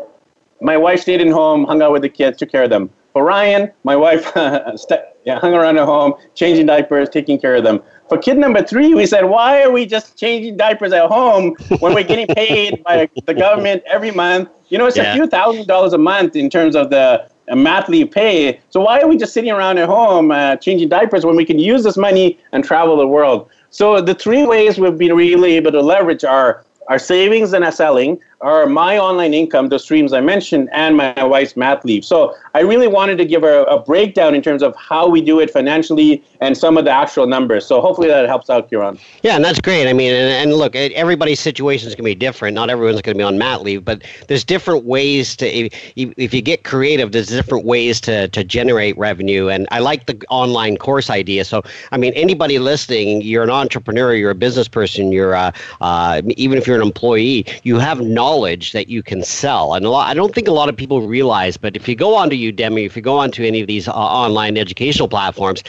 [0.61, 2.89] my wife stayed in home, hung out with the kids, took care of them.
[3.13, 4.25] For Ryan, my wife
[4.75, 7.81] st- yeah, hung around at home, changing diapers, taking care of them.
[8.07, 11.95] For kid number three, we said, why are we just changing diapers at home when
[11.95, 14.49] we're getting paid by the government every month?
[14.69, 15.11] You know, it's yeah.
[15.11, 18.59] a few thousand dollars a month in terms of the mat pay.
[18.69, 21.57] So why are we just sitting around at home uh, changing diapers when we can
[21.57, 23.49] use this money and travel the world?
[23.71, 27.71] So the three ways we've been really able to leverage are our savings and our
[27.71, 32.05] selling are my online income, the streams I mentioned, and my wife's mat leave.
[32.05, 35.39] So I really wanted to give a, a, breakdown in terms of how we do
[35.39, 37.65] it financially and some of the actual numbers.
[37.65, 38.99] So hopefully that helps out, Kieron.
[39.23, 39.87] Yeah, and that's great.
[39.87, 42.55] I mean, and, and look, everybody's situation is going to be different.
[42.55, 46.33] Not everyone's going to be on mat leave, but there's different ways to, if, if
[46.33, 49.49] you get creative, there's different ways to, to generate revenue.
[49.49, 51.45] And I like the online course idea.
[51.45, 56.21] So, I mean, anybody listening, you're an entrepreneur, you're a business person, you're uh, uh,
[56.37, 58.24] even if you're an employee, you have knowledge
[58.73, 59.73] that you can sell.
[59.73, 62.15] And a lot, I don't think a lot of people realize, but if you go
[62.15, 65.63] onto Udemy, if you go onto any of these uh, online educational platforms,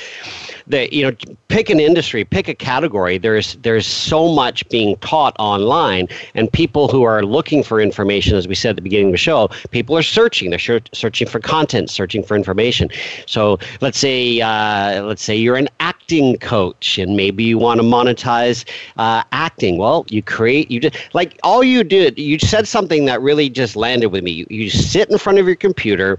[0.67, 1.17] that you know
[1.49, 3.19] pick an industry pick a category.
[3.19, 8.49] There's there's so much being taught online and people who are looking for information as
[8.49, 10.51] we said at the beginning of the show people are searching.
[10.51, 12.89] They're searching for content searching for information.
[13.27, 17.87] So let's say uh, let's say you're an acting coach and maybe you want to
[17.87, 18.65] monetize
[18.97, 19.79] uh, acting.
[19.79, 23.77] Well you create you just like all you did you said something that really just
[23.77, 26.19] landed with me you, you sit in front of your computer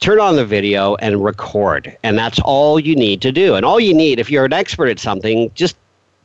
[0.00, 1.96] turn on the video and record.
[2.02, 3.54] And that's all you need to do.
[3.54, 5.76] And all you need, if you're an expert at something, just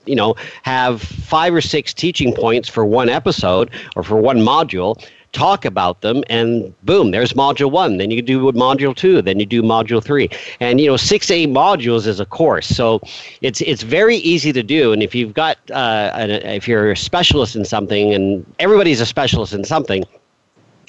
[0.06, 5.04] you know, have five or six teaching points for one episode or for one module,
[5.34, 7.98] talk about them, and boom, there's module one.
[7.98, 10.30] Then you do module two, then you do module three.
[10.60, 12.68] And you know, six eight modules is a course.
[12.68, 13.02] So
[13.42, 14.94] it's it's very easy to do.
[14.94, 19.06] And if you've got uh, a, if you're a specialist in something, and everybody's a
[19.06, 20.04] specialist in something,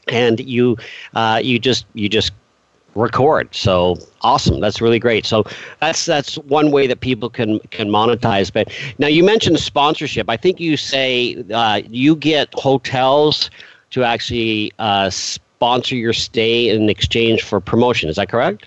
[0.08, 0.76] and you
[1.14, 2.32] uh, you just you just
[2.94, 3.54] record.
[3.54, 4.60] So awesome.
[4.60, 5.24] That's really great.
[5.24, 5.44] So
[5.80, 8.52] that's that's one way that people can can monetize.
[8.52, 10.28] But now you mentioned sponsorship.
[10.28, 13.50] I think you say uh, you get hotels
[13.92, 18.08] to actually uh, sponsor your stay in exchange for promotion.
[18.08, 18.66] Is that correct?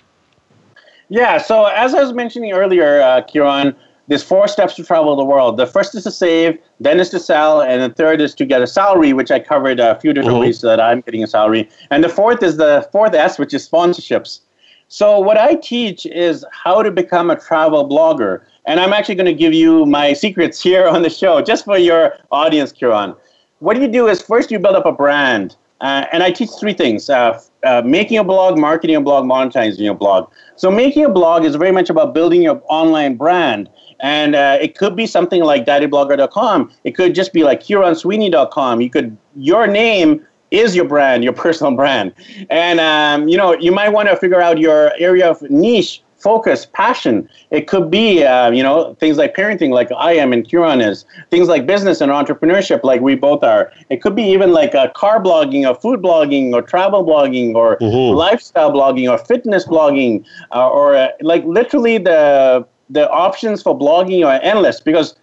[1.08, 1.38] Yeah.
[1.38, 3.76] So as I was mentioning earlier, uh, Kieron,
[4.08, 5.56] there's four steps to travel the world.
[5.56, 8.62] The first is to save, then is to sell, and the third is to get
[8.62, 10.42] a salary, which I covered a few different mm-hmm.
[10.42, 11.68] ways that I'm getting a salary.
[11.90, 14.40] And the fourth is the fourth S, which is sponsorships.
[14.88, 18.42] So what I teach is how to become a travel blogger.
[18.66, 21.76] And I'm actually going to give you my secrets here on the show, just for
[21.76, 23.16] your audience, Kieron.
[23.60, 25.56] What you do is first you build up a brand.
[25.80, 29.90] Uh, and I teach three things uh, uh, making a blog, marketing a blog, monetizing
[29.90, 30.30] a blog.
[30.56, 33.68] So, making a blog is very much about building your online brand.
[34.00, 36.72] And uh, it could be something like daddyblogger.com.
[36.84, 38.80] It could just be like KieronSweeney.com.
[38.80, 42.12] You could, your name is your brand, your personal brand.
[42.50, 46.66] And, um, you know, you might want to figure out your area of niche, focus,
[46.72, 47.28] passion.
[47.50, 51.04] It could be, uh, you know, things like parenting, like I am and Kieron is.
[51.30, 53.72] Things like business and entrepreneurship, like we both are.
[53.90, 57.76] It could be even like a car blogging or food blogging or travel blogging or
[57.78, 58.16] mm-hmm.
[58.16, 64.24] lifestyle blogging or fitness blogging uh, or uh, like literally the the options for blogging
[64.24, 65.16] are endless because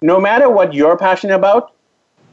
[0.00, 1.72] no matter what you're passionate about,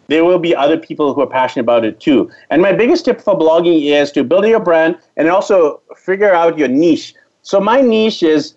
[0.07, 2.29] there will be other people who are passionate about it too.
[2.49, 6.57] And my biggest tip for blogging is to build your brand and also figure out
[6.57, 7.13] your niche.
[7.49, 8.53] So my niche is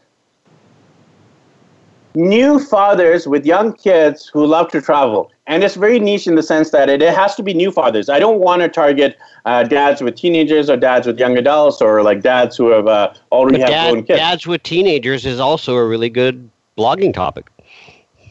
[2.14, 5.30] new fathers with young kids who love to travel.
[5.46, 8.10] And it's very niche in the sense that it, it has to be new fathers.
[8.10, 12.02] I don't want to target uh, dads with teenagers or dads with young adults or
[12.02, 14.18] like dads who have uh, already but have dad, grown kids.
[14.18, 17.48] Dads with teenagers is also a really good blogging topic.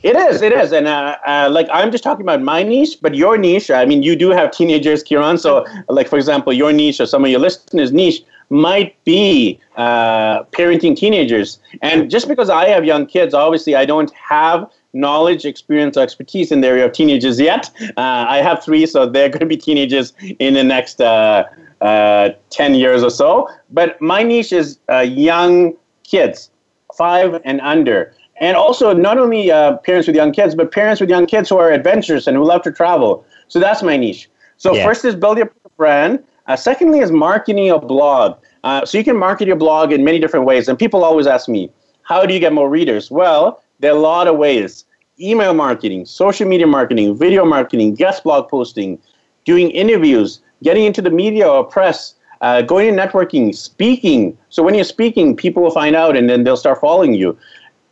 [0.04, 3.14] It is, it is, and uh, uh, like I'm just talking about my niche, but
[3.16, 3.70] your niche.
[3.70, 5.40] I mean, you do have teenagers, Kieron.
[5.40, 10.44] So, like for example, your niche or some of your listeners' niche might be uh,
[10.52, 11.60] parenting teenagers.
[11.82, 16.52] And just because I have young kids, obviously, I don't have knowledge, experience, or expertise
[16.52, 17.72] in the area of teenagers yet.
[17.82, 21.46] Uh, I have three, so they're going to be teenagers in the next uh,
[21.80, 23.50] uh, 10 years or so.
[23.72, 26.52] But my niche is uh, young kids,
[26.98, 28.14] five and under.
[28.42, 31.58] And also, not only uh, parents with young kids, but parents with young kids who
[31.58, 33.26] are adventurous and who love to travel.
[33.48, 34.30] So that's my niche.
[34.58, 34.84] So, yeah.
[34.84, 36.24] first is build your brand.
[36.52, 38.38] Uh, secondly, is marketing a blog.
[38.84, 40.68] so, you can market your blog in many different ways.
[40.68, 43.10] And people always ask me, how do you get more readers?
[43.10, 44.84] Well, there are a lot of ways
[45.18, 49.00] email marketing, social media marketing, video marketing, guest blog posting,
[49.46, 54.38] doing interviews, getting into the media or press, uh, going to networking, speaking.
[54.50, 57.38] So when you're speaking, people will find out and then they'll start following you.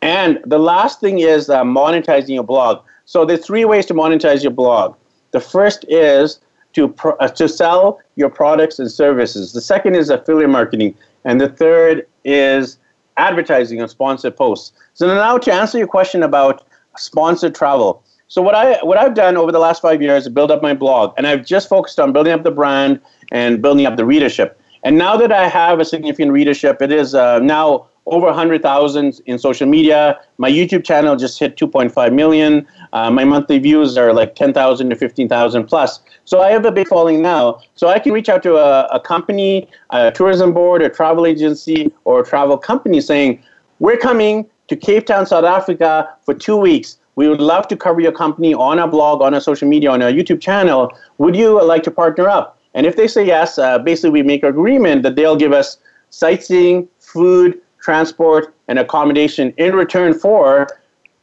[0.02, 2.84] And the last thing is uh, monetizing your blog.
[3.06, 4.98] So there's three ways to monetize your blog.
[5.32, 6.42] The first is
[6.80, 9.54] to uh, to sell your products and services.
[9.54, 12.78] The second is affiliate marketing, and the third is
[13.18, 14.72] advertising on sponsored posts.
[14.94, 16.66] So now to answer your question about
[16.98, 18.04] sponsored travel.
[18.28, 20.74] So what I what I've done over the last five years is build up my
[20.74, 24.60] blog, and I've just focused on building up the brand and building up the readership.
[24.84, 29.40] And now that I have a significant readership, it is uh, now over 100,000 in
[29.40, 30.20] social media.
[30.38, 32.68] My YouTube channel just hit 2.5 million.
[32.92, 36.02] Uh, my monthly views are like 10,000 to 15,000 plus.
[36.26, 37.62] So I have a big following now.
[37.76, 41.94] So I can reach out to a, a company, a tourism board, a travel agency,
[42.04, 43.42] or a travel company saying,
[43.80, 46.98] We're coming to Cape Town, South Africa for two weeks.
[47.16, 50.02] We would love to cover your company on our blog, on our social media, on
[50.02, 50.92] our YouTube channel.
[51.18, 52.58] Would you like to partner up?
[52.74, 55.78] And if they say yes, uh, basically we make an agreement that they'll give us
[56.12, 57.60] sightseeing, food,
[57.90, 60.68] transport, and accommodation in return for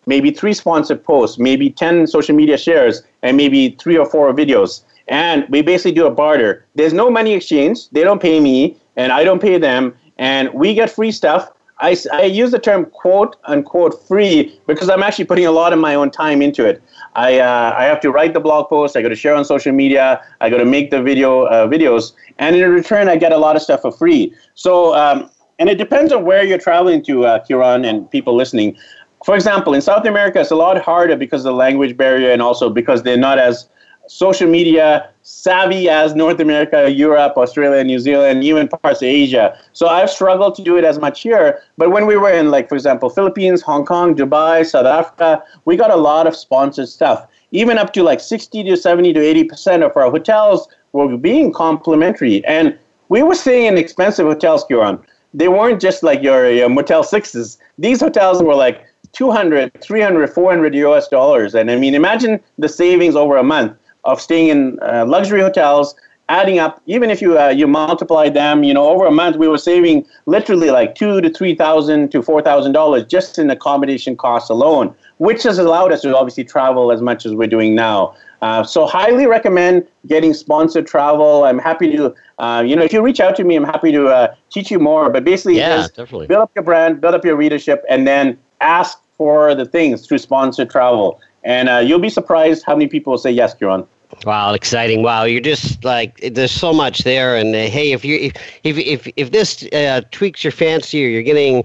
[0.07, 4.83] maybe three sponsored posts, maybe 10 social media shares, and maybe three or four videos.
[5.07, 6.67] And we basically do a barter.
[6.75, 7.89] There's no money exchange.
[7.91, 9.95] They don't pay me, and I don't pay them.
[10.19, 11.53] And we get free stuff.
[11.79, 15.79] I, I use the term quote unquote free because I'm actually putting a lot of
[15.79, 16.83] my own time into it.
[17.15, 19.73] I, uh, I have to write the blog post, I got to share on social
[19.73, 23.39] media, I got to make the video uh, videos, and in return, I get a
[23.39, 24.35] lot of stuff for free.
[24.55, 28.77] So, um, and it depends on where you're traveling to, uh, Kieron, and people listening.
[29.25, 32.43] For example, in South America, it's a lot harder because of the language barrier and
[32.43, 33.69] also because they're not as
[34.09, 39.59] social media savvy as North America, Europe, Australia, New Zealand, even parts of Asia.
[39.73, 41.61] So I've struggled to do it as much here.
[41.77, 45.77] But when we were in, like, for example, Philippines, Hong Kong, Dubai, South Africa, we
[45.77, 47.27] got a lot of sponsored stuff.
[47.51, 52.45] Even up to like 60 to 70 to 80% of our hotels were being complimentary.
[52.45, 52.79] And
[53.09, 55.03] we were staying in expensive hotels, Kieron.
[55.35, 57.59] They weren't just like your, your Motel Sixes.
[57.79, 61.55] These hotels were like 200, 300, 400 US dollars.
[61.55, 65.95] And I mean, imagine the savings over a month of staying in uh, luxury hotels,
[66.29, 66.81] adding up.
[66.87, 70.07] Even if you uh, you multiply them, you know, over a month we were saving
[70.27, 74.95] literally like two to three thousand to four thousand dollars just in accommodation costs alone,
[75.19, 78.15] which has allowed us to obviously travel as much as we're doing now.
[78.43, 81.45] Uh, so highly recommend getting sponsored travel.
[81.45, 84.09] I'm happy to, uh, you know, if you reach out to me, I'm happy to
[84.09, 85.09] uh, teach you more.
[85.11, 86.27] But basically, yeah, definitely.
[86.27, 90.19] build up your brand, build up your readership, and then ask for the things through
[90.19, 91.21] sponsored travel.
[91.45, 93.87] And uh, you'll be surprised how many people will say yes, Kieron.
[94.25, 95.03] Wow, exciting!
[95.03, 98.31] Wow, you're just like there's so much there, and uh, hey, if you
[98.63, 101.65] if if if this uh, tweaks your fancy, or you're getting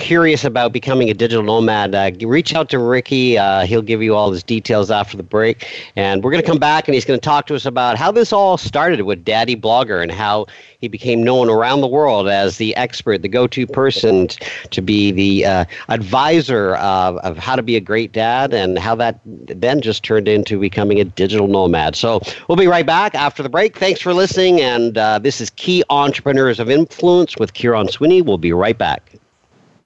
[0.00, 3.38] curious about becoming a digital nomad, uh, reach out to Ricky.
[3.38, 5.68] Uh, he'll give you all his details after the break.
[5.94, 8.10] And we're going to come back and he's going to talk to us about how
[8.10, 10.46] this all started with Daddy Blogger and how
[10.80, 14.28] he became known around the world as the expert, the go to person
[14.70, 18.94] to be the uh, advisor of, of how to be a great dad and how
[18.94, 21.94] that then just turned into becoming a digital nomad.
[21.94, 23.78] So we'll be right back after the break.
[23.78, 24.60] Thanks for listening.
[24.62, 28.22] And uh, this is Key Entrepreneurs of Influence with Kieron Sweeney.
[28.22, 29.19] We'll be right back.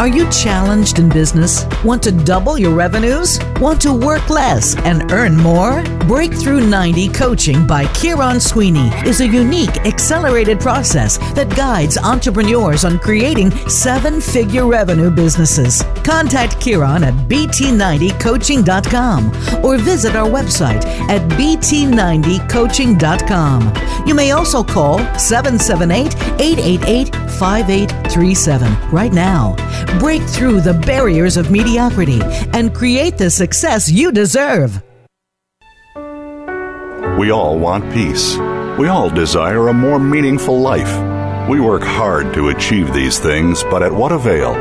[0.00, 1.66] Are you challenged in business?
[1.84, 3.38] Want to double your revenues?
[3.60, 5.84] Want to work less and earn more?
[6.06, 12.98] Breakthrough 90 Coaching by Kieron Sweeney is a unique, accelerated process that guides entrepreneurs on
[12.98, 15.82] creating seven figure revenue businesses.
[16.02, 19.26] Contact Kieron at bt90coaching.com
[19.62, 24.06] or visit our website at bt90coaching.com.
[24.06, 27.20] You may also call 778 888
[28.10, 29.54] 5837 right now.
[30.00, 32.20] Break through the barriers of mediocrity
[32.52, 34.82] and create the success you deserve.
[37.18, 38.36] We all want peace.
[38.78, 41.48] We all desire a more meaningful life.
[41.48, 44.54] We work hard to achieve these things, but at what avail?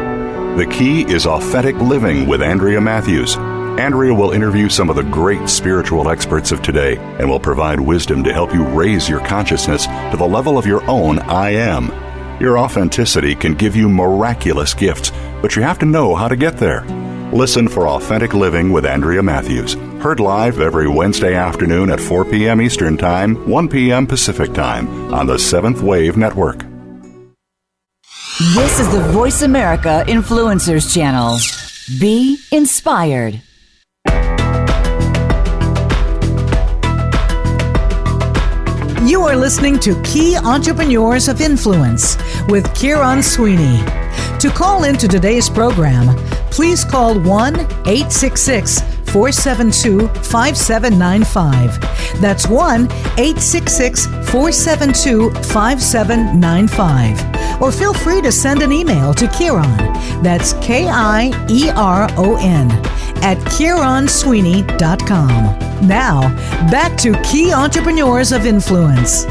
[0.55, 3.35] The key is authentic living with Andrea Matthews.
[3.37, 8.23] Andrea will interview some of the great spiritual experts of today and will provide wisdom
[8.25, 12.08] to help you raise your consciousness to the level of your own I am.
[12.39, 15.11] Your authenticity can give you miraculous gifts,
[15.41, 16.85] but you have to know how to get there.
[17.33, 19.73] Listen for Authentic Living with Andrea Matthews.
[20.01, 22.61] Heard live every Wednesday afternoon at 4 p.m.
[22.61, 24.07] Eastern Time, 1 p.m.
[24.07, 26.65] Pacific Time on the Seventh Wave Network.
[28.55, 31.37] This is the Voice America Influencers Channel.
[31.99, 33.41] Be inspired.
[39.05, 42.17] You are listening to Key Entrepreneurs of Influence
[42.49, 43.77] with Kieron Sweeney.
[44.39, 46.15] To call into today's program,
[46.51, 48.81] please call 1 866
[49.11, 52.21] 472 5795.
[52.21, 57.48] That's 1 866 472 5795.
[57.61, 59.77] Or feel free to send an email to Kieron.
[60.23, 62.71] That's K I E R O N
[63.21, 65.87] at KieronSweeney.com.
[65.87, 66.21] Now,
[66.69, 69.25] back to Key Entrepreneurs of Influence.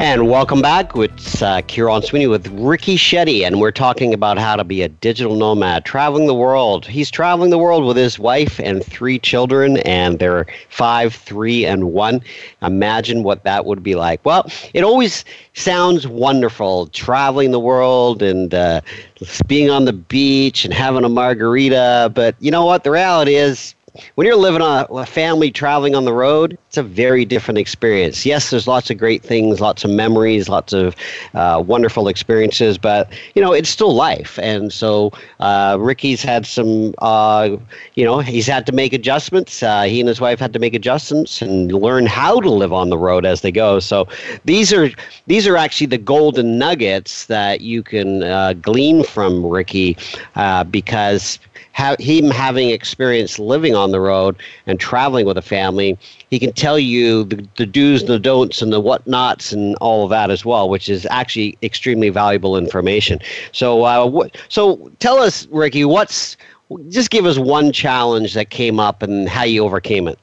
[0.00, 0.92] And welcome back.
[0.94, 4.88] It's uh, Kieron Sweeney with Ricky Shetty, and we're talking about how to be a
[4.88, 6.86] digital nomad, traveling the world.
[6.86, 11.92] He's traveling the world with his wife and three children, and they're five, three, and
[11.92, 12.22] one.
[12.62, 14.24] Imagine what that would be like.
[14.24, 15.24] Well, it always
[15.54, 18.82] sounds wonderful, traveling the world and uh,
[19.48, 22.12] being on the beach and having a margarita.
[22.14, 22.84] But you know what?
[22.84, 23.74] The reality is,
[24.14, 28.24] when you're living on a family traveling on the road, it's a very different experience.
[28.26, 30.94] Yes, there's lots of great things, lots of memories, lots of
[31.34, 34.38] uh, wonderful experiences, but you know it's still life.
[34.40, 37.56] And so uh, Ricky's had some, uh,
[37.94, 39.62] you know, he's had to make adjustments.
[39.62, 42.90] Uh, he and his wife had to make adjustments and learn how to live on
[42.90, 43.80] the road as they go.
[43.80, 44.06] So
[44.44, 44.90] these are
[45.26, 49.96] these are actually the golden nuggets that you can uh, glean from Ricky
[50.36, 51.38] uh, because
[51.78, 54.36] ha- him having experience living on the road
[54.66, 55.98] and traveling with a family,
[56.30, 60.04] he can tell you the, the do's and the don'ts and the whatnots and all
[60.04, 63.20] of that as well, which is actually extremely valuable information.
[63.52, 66.36] So, uh, so tell us, Ricky, what's
[66.90, 70.18] just give us one challenge that came up and how you overcame it.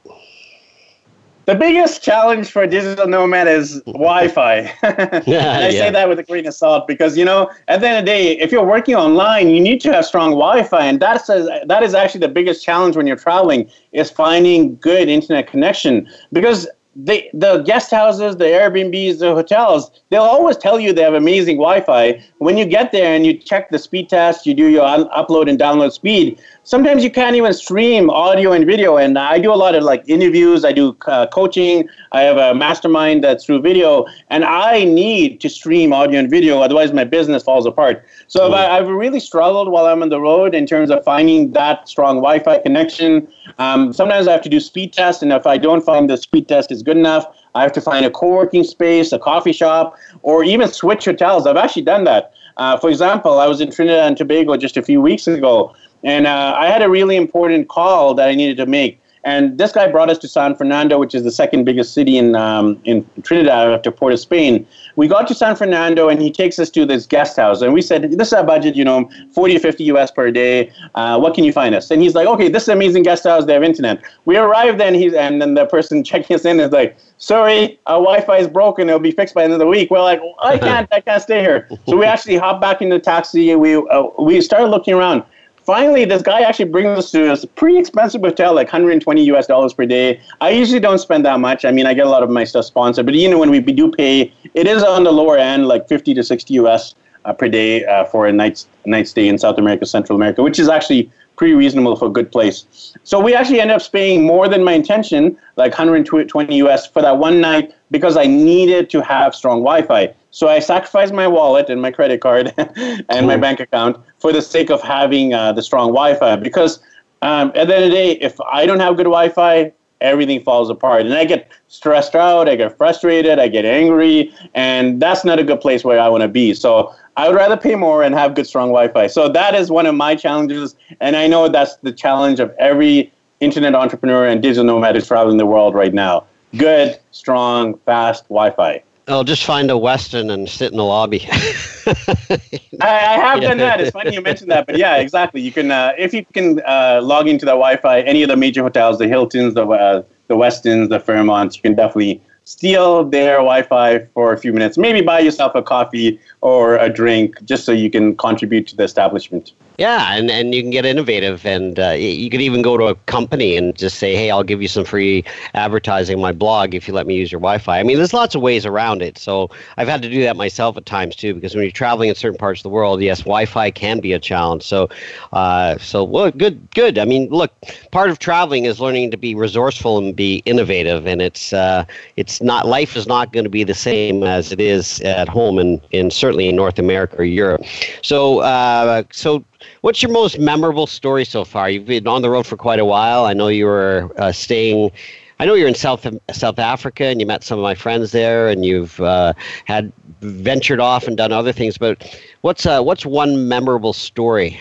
[1.46, 4.62] The biggest challenge for a digital nomad is Wi-Fi.
[4.82, 5.70] yeah, I yeah.
[5.70, 8.06] say that with a grain of salt because you know, at the end of the
[8.06, 11.84] day, if you're working online, you need to have strong Wi-Fi, and that's a, that
[11.84, 16.66] is actually the biggest challenge when you're traveling is finding good internet connection because
[16.96, 21.56] the the guest houses, the Airbnbs, the hotels, they'll always tell you they have amazing
[21.56, 22.22] Wi-Fi.
[22.38, 25.48] When you get there and you check the speed test, you do your un- upload
[25.48, 26.40] and download speed.
[26.66, 28.96] Sometimes you can't even stream audio and video.
[28.96, 30.64] And I do a lot of like interviews.
[30.64, 31.88] I do uh, coaching.
[32.10, 36.60] I have a mastermind that's through video, and I need to stream audio and video.
[36.60, 38.04] Otherwise, my business falls apart.
[38.26, 38.54] So mm.
[38.54, 42.16] I, have really struggled while I'm on the road in terms of finding that strong
[42.16, 43.28] Wi-Fi connection.
[43.60, 46.48] Um, sometimes I have to do speed tests, and if I don't find the speed
[46.48, 50.42] test is good enough, I have to find a co-working space, a coffee shop, or
[50.42, 51.46] even switch hotels.
[51.46, 52.32] I've actually done that.
[52.56, 56.26] Uh, for example, I was in Trinidad and Tobago just a few weeks ago, and
[56.26, 59.00] uh, I had a really important call that I needed to make.
[59.26, 62.36] And this guy brought us to San Fernando, which is the second biggest city in
[62.36, 64.64] um, in Trinidad after Port of Spain.
[64.94, 67.82] We got to San Fernando, and he takes us to this guest house, and we
[67.82, 70.70] said, "This is our budget, you know, 40 to 50 US per day.
[70.94, 73.24] Uh, what can you find us?" And he's like, "Okay, this is an amazing guest
[73.24, 73.46] house.
[73.46, 76.70] They have internet." We arrived, and he's and then the person checking us in is
[76.70, 78.88] like, "Sorry, our Wi-Fi is broken.
[78.88, 81.20] It'll be fixed by the end of the week." We're like, "I can't, I can't
[81.20, 84.68] stay here." So we actually hopped back in the taxi, and we uh, we started
[84.68, 85.24] looking around
[85.66, 89.74] finally, this guy actually brings us to a pretty expensive hotel, like 120 US dollars
[89.74, 90.20] per day.
[90.40, 91.64] I usually don't spend that much.
[91.64, 93.60] I mean, I get a lot of my stuff sponsored, but you know, when we
[93.60, 96.94] do pay, it is on the lower end, like 50 to 60 US
[97.24, 100.58] uh, per day uh, for a night night stay in South America, Central America, which
[100.58, 102.94] is actually pretty reasonable for a good place.
[103.04, 107.18] So we actually ended up spending more than my intention, like 120 US for that
[107.18, 110.14] one night because I needed to have strong Wi-Fi.
[110.30, 112.52] So I sacrificed my wallet and my credit card
[113.08, 113.96] and my bank account
[114.26, 116.34] for the sake of having uh, the strong Wi-Fi.
[116.34, 116.80] Because
[117.22, 119.70] um, at the end of the day, if I don't have good Wi-Fi,
[120.00, 122.48] everything falls apart, and I get stressed out.
[122.48, 123.38] I get frustrated.
[123.38, 126.54] I get angry, and that's not a good place where I want to be.
[126.54, 129.06] So I would rather pay more and have good strong Wi-Fi.
[129.06, 133.12] So that is one of my challenges, and I know that's the challenge of every
[133.38, 136.24] internet entrepreneur and digital nomad who's traveling the world right now.
[136.56, 138.82] Good, strong, fast Wi-Fi.
[139.08, 141.26] I'll just find a Westin and sit in the lobby.
[141.30, 142.36] I,
[142.80, 143.80] I, have done that.
[143.80, 145.40] It's funny you mentioned that, but yeah, exactly.
[145.40, 148.62] You can uh, if you can uh, log into the Wi-Fi, any of the major
[148.62, 154.06] hotels, the Hiltons, the uh, the Westins, the Fairmonts, you can definitely steal their Wi-Fi
[154.14, 154.76] for a few minutes.
[154.76, 158.82] Maybe buy yourself a coffee or a drink just so you can contribute to the
[158.82, 159.52] establishment.
[159.78, 162.94] Yeah, and, and you can get innovative, and uh, you could even go to a
[163.06, 165.22] company and just say, "Hey, I'll give you some free
[165.52, 168.40] advertising my blog if you let me use your Wi-Fi." I mean, there's lots of
[168.40, 169.18] ways around it.
[169.18, 172.14] So I've had to do that myself at times too, because when you're traveling in
[172.14, 174.62] certain parts of the world, yes, Wi-Fi can be a challenge.
[174.62, 174.88] So,
[175.34, 176.98] uh, so well, good, good.
[176.98, 177.52] I mean, look,
[177.90, 181.84] part of traveling is learning to be resourceful and be innovative, and it's uh,
[182.16, 185.58] it's not life is not going to be the same as it is at home,
[185.58, 187.62] and in certainly in North America or Europe.
[188.00, 189.44] So, uh, so
[189.80, 191.70] What's your most memorable story so far?
[191.70, 193.24] You've been on the road for quite a while.
[193.24, 194.90] I know you were uh, staying.
[195.38, 198.48] I know you're in South South Africa, and you met some of my friends there,
[198.48, 199.34] and you've uh,
[199.64, 201.78] had ventured off and done other things.
[201.78, 204.60] But what's uh, what's one memorable story?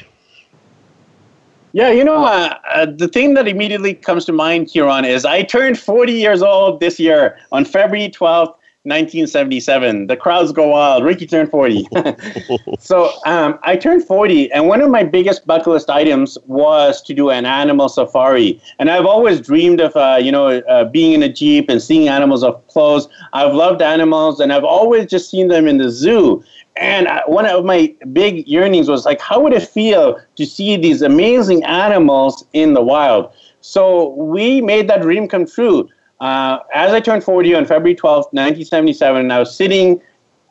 [1.76, 5.44] Yeah, you know, uh, uh, the thing that immediately comes to mind, Kieron, is I
[5.44, 8.56] turned 40 years old this year on February 12th,
[8.86, 10.08] 1977.
[10.08, 11.04] The crowds go wild.
[11.04, 11.88] Ricky turned 40.
[12.80, 17.14] so um, I turned 40, and one of my biggest bucket list items was to
[17.14, 18.62] do an animal safari.
[18.78, 22.08] And I've always dreamed of, uh, you know, uh, being in a jeep and seeing
[22.08, 23.08] animals up close.
[23.34, 26.44] I've loved animals, and I've always just seen them in the zoo.
[26.78, 31.02] And one of my big yearnings was like, how would it feel to see these
[31.02, 33.32] amazing animals in the wild?
[33.62, 35.90] So we made that dream come true.
[36.20, 40.02] Uh, as I turned 40 on February 12th, 1977, I was sitting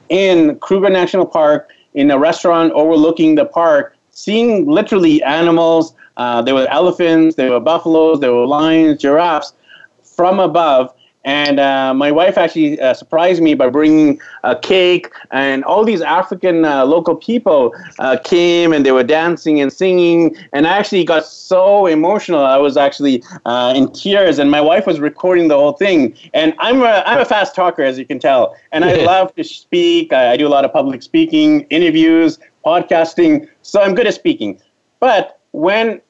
[0.09, 5.95] in Kruger National Park in a restaurant overlooking the park, seeing literally animals.
[6.17, 9.55] Uh, there were elephants, there were buffaloes, there were lions, giraffes
[10.03, 10.95] from above.
[11.25, 16.03] And uh, my wife actually uh, surprised me by bringing a cake, and all these
[16.03, 20.37] African uh, local people uh, came and they were dancing and singing.
[20.53, 22.45] And I actually got so emotional.
[22.45, 26.15] I was actually uh, in tears, and my wife was recording the whole thing.
[26.35, 28.55] And I'm a, I'm a fast talker, as you can tell.
[28.73, 30.13] And I love to speak.
[30.13, 33.49] I, I do a lot of public speaking, interviews, podcasting.
[33.63, 34.61] So I'm good at speaking.
[35.01, 36.01] But when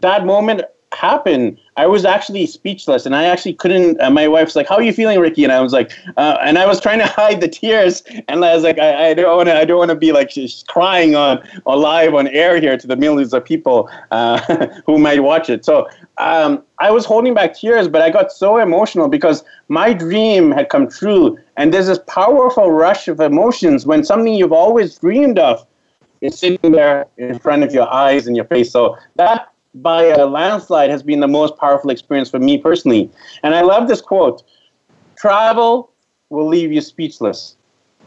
[0.00, 0.62] that moment
[0.92, 4.00] happened, I was actually speechless, and I actually couldn't.
[4.00, 6.58] Uh, my wife's like, "How are you feeling, Ricky?" And I was like, uh, and
[6.58, 9.48] I was trying to hide the tears, and I was like, "I, I don't want
[9.48, 9.56] to.
[9.56, 10.32] I don't want to be like
[10.66, 14.38] crying on or live on air here to the millions of people uh,
[14.86, 18.58] who might watch it." So um, I was holding back tears, but I got so
[18.58, 24.04] emotional because my dream had come true, and there's this powerful rush of emotions when
[24.04, 25.66] something you've always dreamed of
[26.20, 28.72] is sitting there in front of your eyes and your face.
[28.72, 29.52] So that
[29.82, 33.10] by a landslide has been the most powerful experience for me personally.
[33.42, 34.42] And I love this quote
[35.16, 35.90] travel
[36.30, 37.56] will leave you speechless,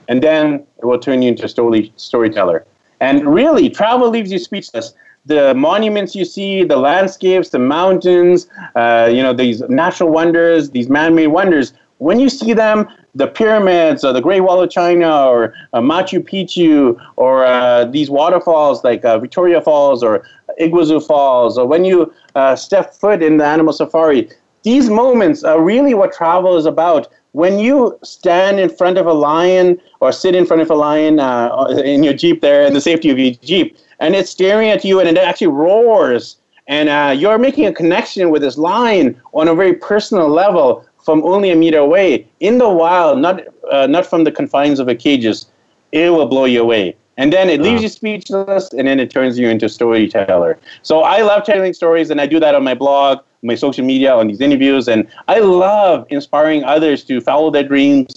[0.08, 2.66] and then it will turn you into a story, storyteller.
[3.00, 4.94] And really, travel leaves you speechless.
[5.26, 10.90] The monuments you see, the landscapes, the mountains, uh, you know, these natural wonders, these
[10.90, 15.28] man made wonders, when you see them, the pyramids or the Great Wall of China
[15.28, 20.26] or uh, Machu Picchu or uh, these waterfalls like uh, Victoria Falls or
[20.60, 24.30] Iguazu Falls or when you uh, step foot in the animal safari,
[24.64, 27.08] these moments are really what travel is about.
[27.34, 31.20] When you stand in front of a lion or sit in front of a lion
[31.20, 34.84] uh, in your Jeep there in the safety of your Jeep and it's staring at
[34.84, 36.38] you and it actually roars
[36.68, 41.24] and uh, you're making a connection with this lion on a very personal level from
[41.24, 43.41] only a meter away in the wild, not
[43.72, 45.47] uh, not from the confines of a cages,
[45.91, 46.95] it will blow you away.
[47.18, 50.58] And then it leaves you speechless, and then it turns you into a storyteller.
[50.82, 54.16] So I love telling stories, and I do that on my blog, my social media,
[54.16, 58.14] on these interviews, and I love inspiring others to follow their dreams,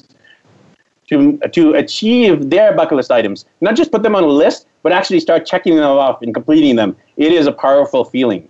[1.08, 3.44] to to achieve their bucket list items.
[3.60, 6.76] Not just put them on a list, but actually start checking them off and completing
[6.76, 6.96] them.
[7.16, 8.48] It is a powerful feeling.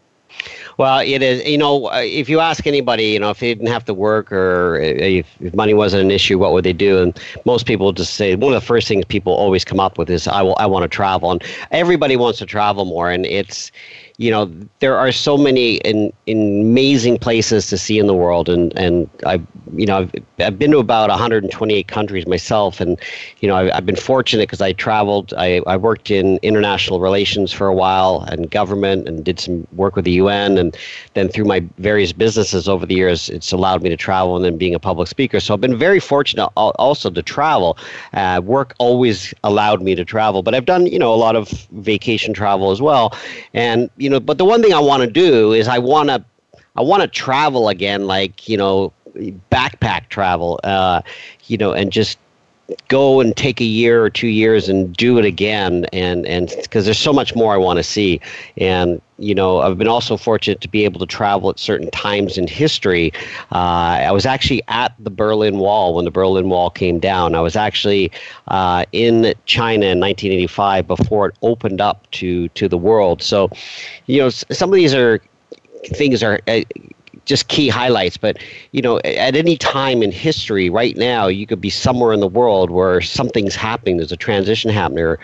[0.77, 1.45] Well, it is.
[1.47, 4.33] You know, uh, if you ask anybody, you know, if they didn't have to work
[4.33, 7.01] or if, if money wasn't an issue, what would they do?
[7.01, 10.11] And most people just say one of the first things people always come up with
[10.11, 10.57] is, "I will.
[10.59, 13.70] I want to travel." And everybody wants to travel more, and it's
[14.17, 18.49] you know there are so many in, in amazing places to see in the world.
[18.49, 19.41] And and I
[19.75, 22.81] you know I've, I've been to about 128 countries myself.
[22.81, 22.99] And
[23.41, 27.53] you know I've, I've been fortunate because I traveled I, I worked in international relations
[27.53, 30.77] for a while and government and did some work with the UN and
[31.15, 34.57] then through my various businesses over the years it's allowed me to travel and then
[34.57, 35.41] being a public speaker.
[35.41, 37.77] So I've been very fortunate also to travel.
[38.12, 41.49] Uh, work always allowed me to travel but I've done you know a lot of
[41.73, 43.12] vacation travel as well.
[43.55, 46.23] And you know, but the one thing I want to do is I want to,
[46.77, 48.93] I want to travel again, like you know,
[49.51, 51.01] backpack travel, uh,
[51.47, 52.19] you know, and just
[52.89, 56.87] go and take a year or two years and do it again and and because
[56.87, 58.21] there's so much more I want to see.
[58.57, 62.39] And you know I've been also fortunate to be able to travel at certain times
[62.39, 63.12] in history.
[63.53, 67.35] Uh, I was actually at the Berlin Wall when the Berlin Wall came down.
[67.35, 68.11] I was actually
[68.49, 73.23] uh, in China in 1985 before it opened up to to the world.
[73.23, 73.51] So
[74.07, 75.21] you know some of these are
[75.85, 76.62] things are uh,
[77.25, 78.16] just key highlights.
[78.16, 78.39] But
[78.72, 82.29] you know, at any time in history, right now, you could be somewhere in the
[82.29, 83.97] world where something's happening.
[83.97, 85.18] There's a transition happening, or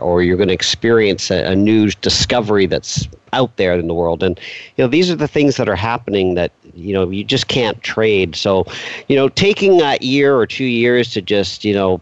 [0.00, 4.22] or, you're going to experience a, a new discovery that's out there in the world.
[4.22, 4.38] And
[4.76, 7.82] you know, these are the things that are happening that you know you just can't
[7.82, 8.36] trade.
[8.36, 8.66] So,
[9.08, 12.00] you know, taking a year or two years to just you know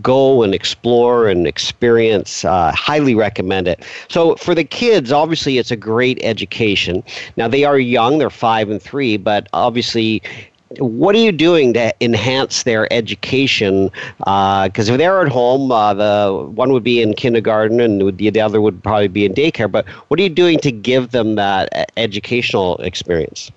[0.00, 2.44] go and explore and experience.
[2.44, 3.84] Uh, highly recommend it.
[4.08, 7.02] So for the kids, obviously, it's a great education.
[7.36, 10.22] Now they are young; they're five and three, but obviously.
[10.78, 13.90] What are you doing to enhance their education?
[14.18, 18.40] Because uh, if they're at home, uh, the one would be in kindergarten and the
[18.40, 19.68] other would probably be in daycare.
[19.68, 23.50] But what are you doing to give them that educational experience?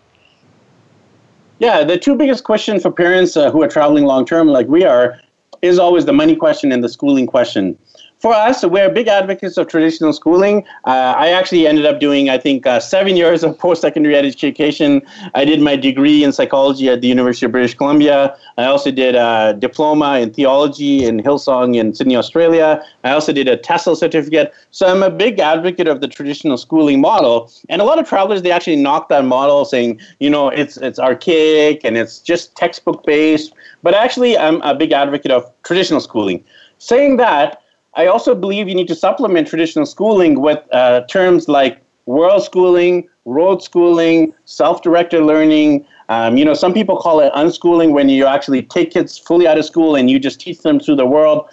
[1.60, 4.84] Yeah, the two biggest questions for parents uh, who are traveling long term, like we
[4.84, 5.20] are,
[5.64, 7.78] is always the money question and the schooling question
[8.24, 10.66] for us, we're big advocates of traditional schooling.
[10.86, 15.02] Uh, I actually ended up doing, I think, uh, seven years of post secondary education.
[15.36, 18.38] I did my degree in psychology at the University of British Columbia.
[18.58, 22.82] I also did a diploma in theology in Hillsong in Sydney, Australia.
[23.04, 24.54] I also did a TESOL certificate.
[24.72, 27.52] So I'm a big advocate of the traditional schooling model.
[27.68, 30.98] And a lot of travelers, they actually knock that model saying, you know, it's, it's
[30.98, 33.54] archaic and it's just textbook based.
[33.82, 36.42] But actually, I'm a big advocate of traditional schooling.
[36.78, 37.63] Saying that,
[37.96, 43.08] I also believe you need to supplement traditional schooling with uh, terms like world schooling,
[43.26, 45.86] road schooling, self-directed learning.
[46.10, 49.58] Um, you know, some people call it unschooling when you actually take kids fully out
[49.58, 51.48] of school and you just teach them through the world.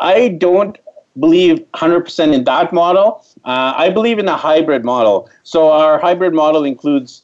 [0.00, 0.76] I don't
[1.18, 3.24] believe 100% in that model.
[3.44, 5.30] Uh, I believe in a hybrid model.
[5.44, 7.22] So our hybrid model includes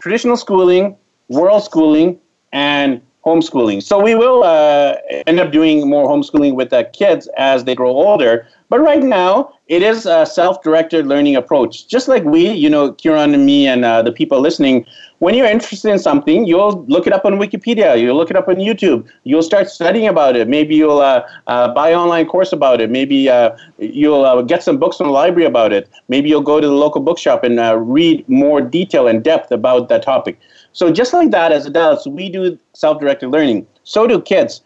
[0.00, 0.96] traditional schooling,
[1.28, 2.18] world schooling,
[2.52, 3.82] and homeschooling.
[3.82, 4.96] So we will uh,
[5.26, 8.46] end up doing more homeschooling with the kids as they grow older.
[8.70, 11.88] But right now, it is a self-directed learning approach.
[11.88, 14.86] Just like we, you know, Kieron and me and uh, the people listening,
[15.20, 18.46] when you're interested in something, you'll look it up on Wikipedia, you'll look it up
[18.46, 20.48] on YouTube, you'll start studying about it.
[20.48, 22.90] Maybe you'll uh, uh, buy an online course about it.
[22.90, 25.88] Maybe uh, you'll uh, get some books from the library about it.
[26.08, 27.58] Maybe you'll go to the local bookshop and
[27.92, 30.38] read more detail and depth about that topic.
[30.78, 33.66] So just like that, as adults, we do self-directed learning.
[33.82, 34.60] So do kids.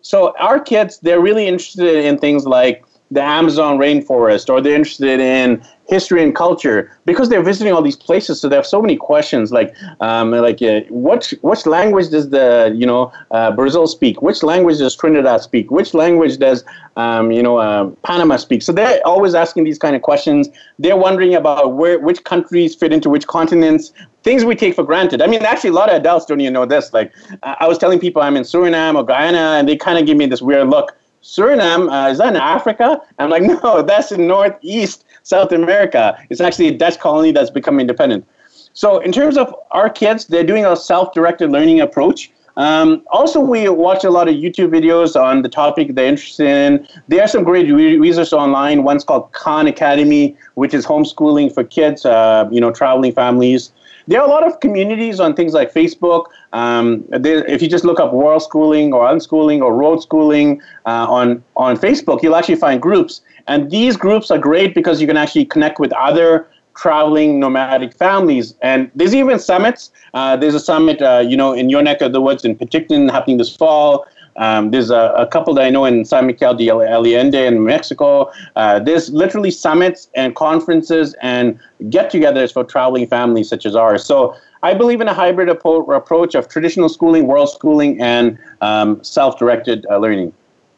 [0.00, 5.20] So our kids, they're really interested in things like the Amazon rainforest, or they're interested
[5.20, 8.40] in history and culture because they're visiting all these places.
[8.40, 12.74] So they have so many questions, like um, like uh, what which language does the
[12.74, 14.20] you know uh, Brazil speak?
[14.20, 15.70] Which language does Trinidad speak?
[15.70, 16.64] Which language does
[16.96, 18.62] um, you know uh, Panama speak?
[18.62, 20.48] So they're always asking these kind of questions.
[20.78, 23.92] They're wondering about where which countries fit into which continents.
[24.28, 25.22] Things we take for granted.
[25.22, 26.92] I mean, actually, a lot of adults don't even know this.
[26.92, 30.18] Like, I was telling people I'm in Suriname or Guyana, and they kind of give
[30.18, 30.94] me this weird look.
[31.22, 33.00] Suriname, uh, is that in Africa?
[33.18, 36.22] I'm like, no, that's in Northeast South America.
[36.28, 38.28] It's actually a Dutch colony that's become independent.
[38.74, 42.30] So, in terms of our kids, they're doing a self directed learning approach.
[42.58, 46.86] Um, also, we watch a lot of YouTube videos on the topic they're interested in.
[47.06, 48.82] There are some great re- resources online.
[48.82, 53.72] One's called Khan Academy, which is homeschooling for kids, uh, you know, traveling families.
[54.08, 56.24] There are a lot of communities on things like Facebook.
[56.54, 61.44] Um, if you just look up world schooling or unschooling or road schooling uh, on
[61.56, 63.20] on Facebook, you'll actually find groups.
[63.48, 68.54] And these groups are great because you can actually connect with other traveling nomadic families.
[68.62, 69.90] And there's even summits.
[70.14, 73.10] Uh, there's a summit, uh, you know, in your neck of the woods in Penticton
[73.10, 74.06] happening this fall.
[74.38, 78.30] Um, there's a, a, couple that I know in San Miguel de Allende in Mexico.
[78.54, 81.58] Uh, there's literally summits and conferences and
[81.90, 84.04] get-togethers for traveling families such as ours.
[84.04, 89.86] So I believe in a hybrid approach of traditional schooling, world schooling, and um, self-directed
[89.90, 90.32] uh, learning.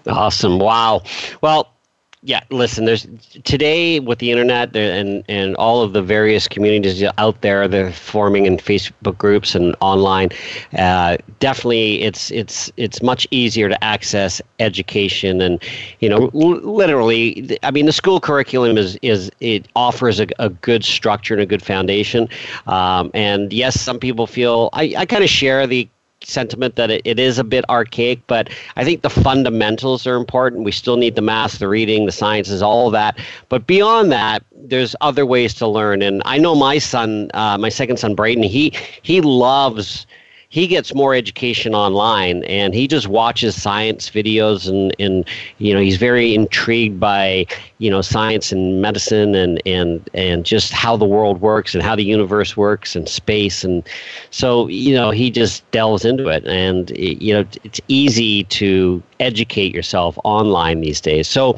[0.07, 0.59] Awesome!
[0.59, 1.03] Wow.
[1.43, 1.75] Well,
[2.23, 2.85] yeah, listen.
[2.85, 3.07] There's
[3.45, 8.45] today with the internet and and all of the various communities out there, they're forming
[8.45, 10.29] in Facebook groups and online.
[10.77, 15.63] Uh, definitely, it's it's it's much easier to access education and
[16.01, 17.59] you know l- literally.
[17.63, 21.47] I mean, the school curriculum is is it offers a, a good structure and a
[21.47, 22.29] good foundation.
[22.67, 25.89] Um, and yes, some people feel I I kind of share the
[26.23, 30.65] sentiment that it, it is a bit archaic, but I think the fundamentals are important.
[30.65, 33.19] We still need the math, the reading, the sciences, all that.
[33.49, 36.03] But beyond that, there's other ways to learn.
[36.03, 40.07] And I know my son, uh, my second son, Braden, he he loves
[40.51, 45.25] he gets more education online and he just watches science videos and, and
[45.59, 47.47] you know he's very intrigued by
[47.79, 51.95] you know science and medicine and and and just how the world works and how
[51.95, 53.89] the universe works and space and
[54.31, 59.73] so you know he just delves into it and you know it's easy to educate
[59.75, 61.29] yourself online these days.
[61.29, 61.57] So,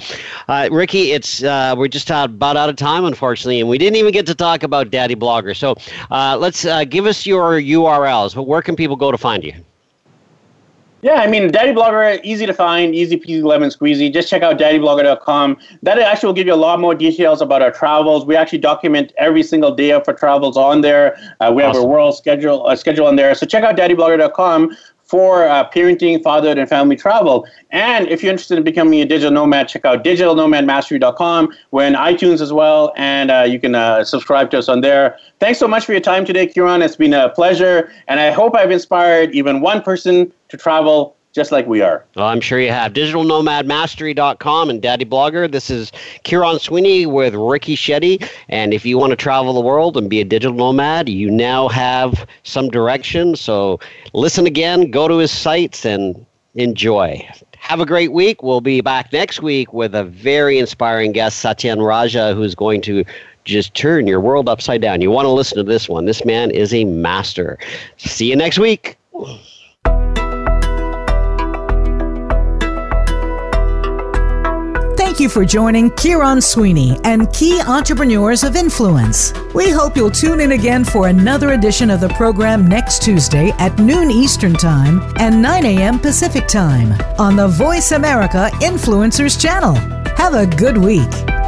[0.48, 4.12] uh, Ricky, it's uh, we're just about out of time, unfortunately, and we didn't even
[4.12, 5.56] get to talk about Daddy Blogger.
[5.56, 5.76] So,
[6.10, 8.34] uh, let's uh, give us your URLs.
[8.44, 9.54] Where can people go to find you?
[11.02, 14.12] Yeah, I mean, Daddy Blogger, easy to find, easy peasy lemon squeezy.
[14.12, 15.58] Just check out daddyblogger.com.
[15.82, 18.24] That actually will give you a lot more details about our travels.
[18.24, 21.16] We actually document every single day of our travels on there.
[21.40, 21.74] Uh, we awesome.
[21.74, 23.34] have a world schedule uh, schedule on there.
[23.34, 24.76] So check out daddyblogger.com
[25.12, 27.46] for uh, parenting, fatherhood, and family travel.
[27.68, 31.52] And if you're interested in becoming a digital nomad, check out digitalnomadmastery.com.
[31.70, 35.18] We're in iTunes as well, and uh, you can uh, subscribe to us on there.
[35.38, 36.82] Thanks so much for your time today, Kieron.
[36.82, 41.50] It's been a pleasure, and I hope I've inspired even one person to travel just
[41.50, 42.04] like we are.
[42.14, 42.92] Well, I'm sure you have.
[42.92, 45.50] DigitalNomadMastery.com and Daddy Blogger.
[45.50, 45.90] This is
[46.24, 48.28] Kieron Sweeney with Ricky Shetty.
[48.48, 51.68] And if you want to travel the world and be a digital nomad, you now
[51.68, 53.34] have some direction.
[53.34, 53.80] So
[54.12, 57.26] listen again, go to his sites, and enjoy.
[57.56, 58.42] Have a great week.
[58.42, 63.04] We'll be back next week with a very inspiring guest, Satyen Raja, who's going to
[63.44, 65.00] just turn your world upside down.
[65.00, 66.04] You want to listen to this one.
[66.04, 67.58] This man is a master.
[67.96, 68.98] See you next week.
[75.12, 79.34] Thank you for joining Kieron Sweeney and Key Entrepreneurs of Influence.
[79.52, 83.78] We hope you'll tune in again for another edition of the program next Tuesday at
[83.78, 85.98] noon Eastern Time and 9 a.m.
[85.98, 89.74] Pacific Time on the Voice America Influencers channel.
[90.16, 91.41] Have a good week.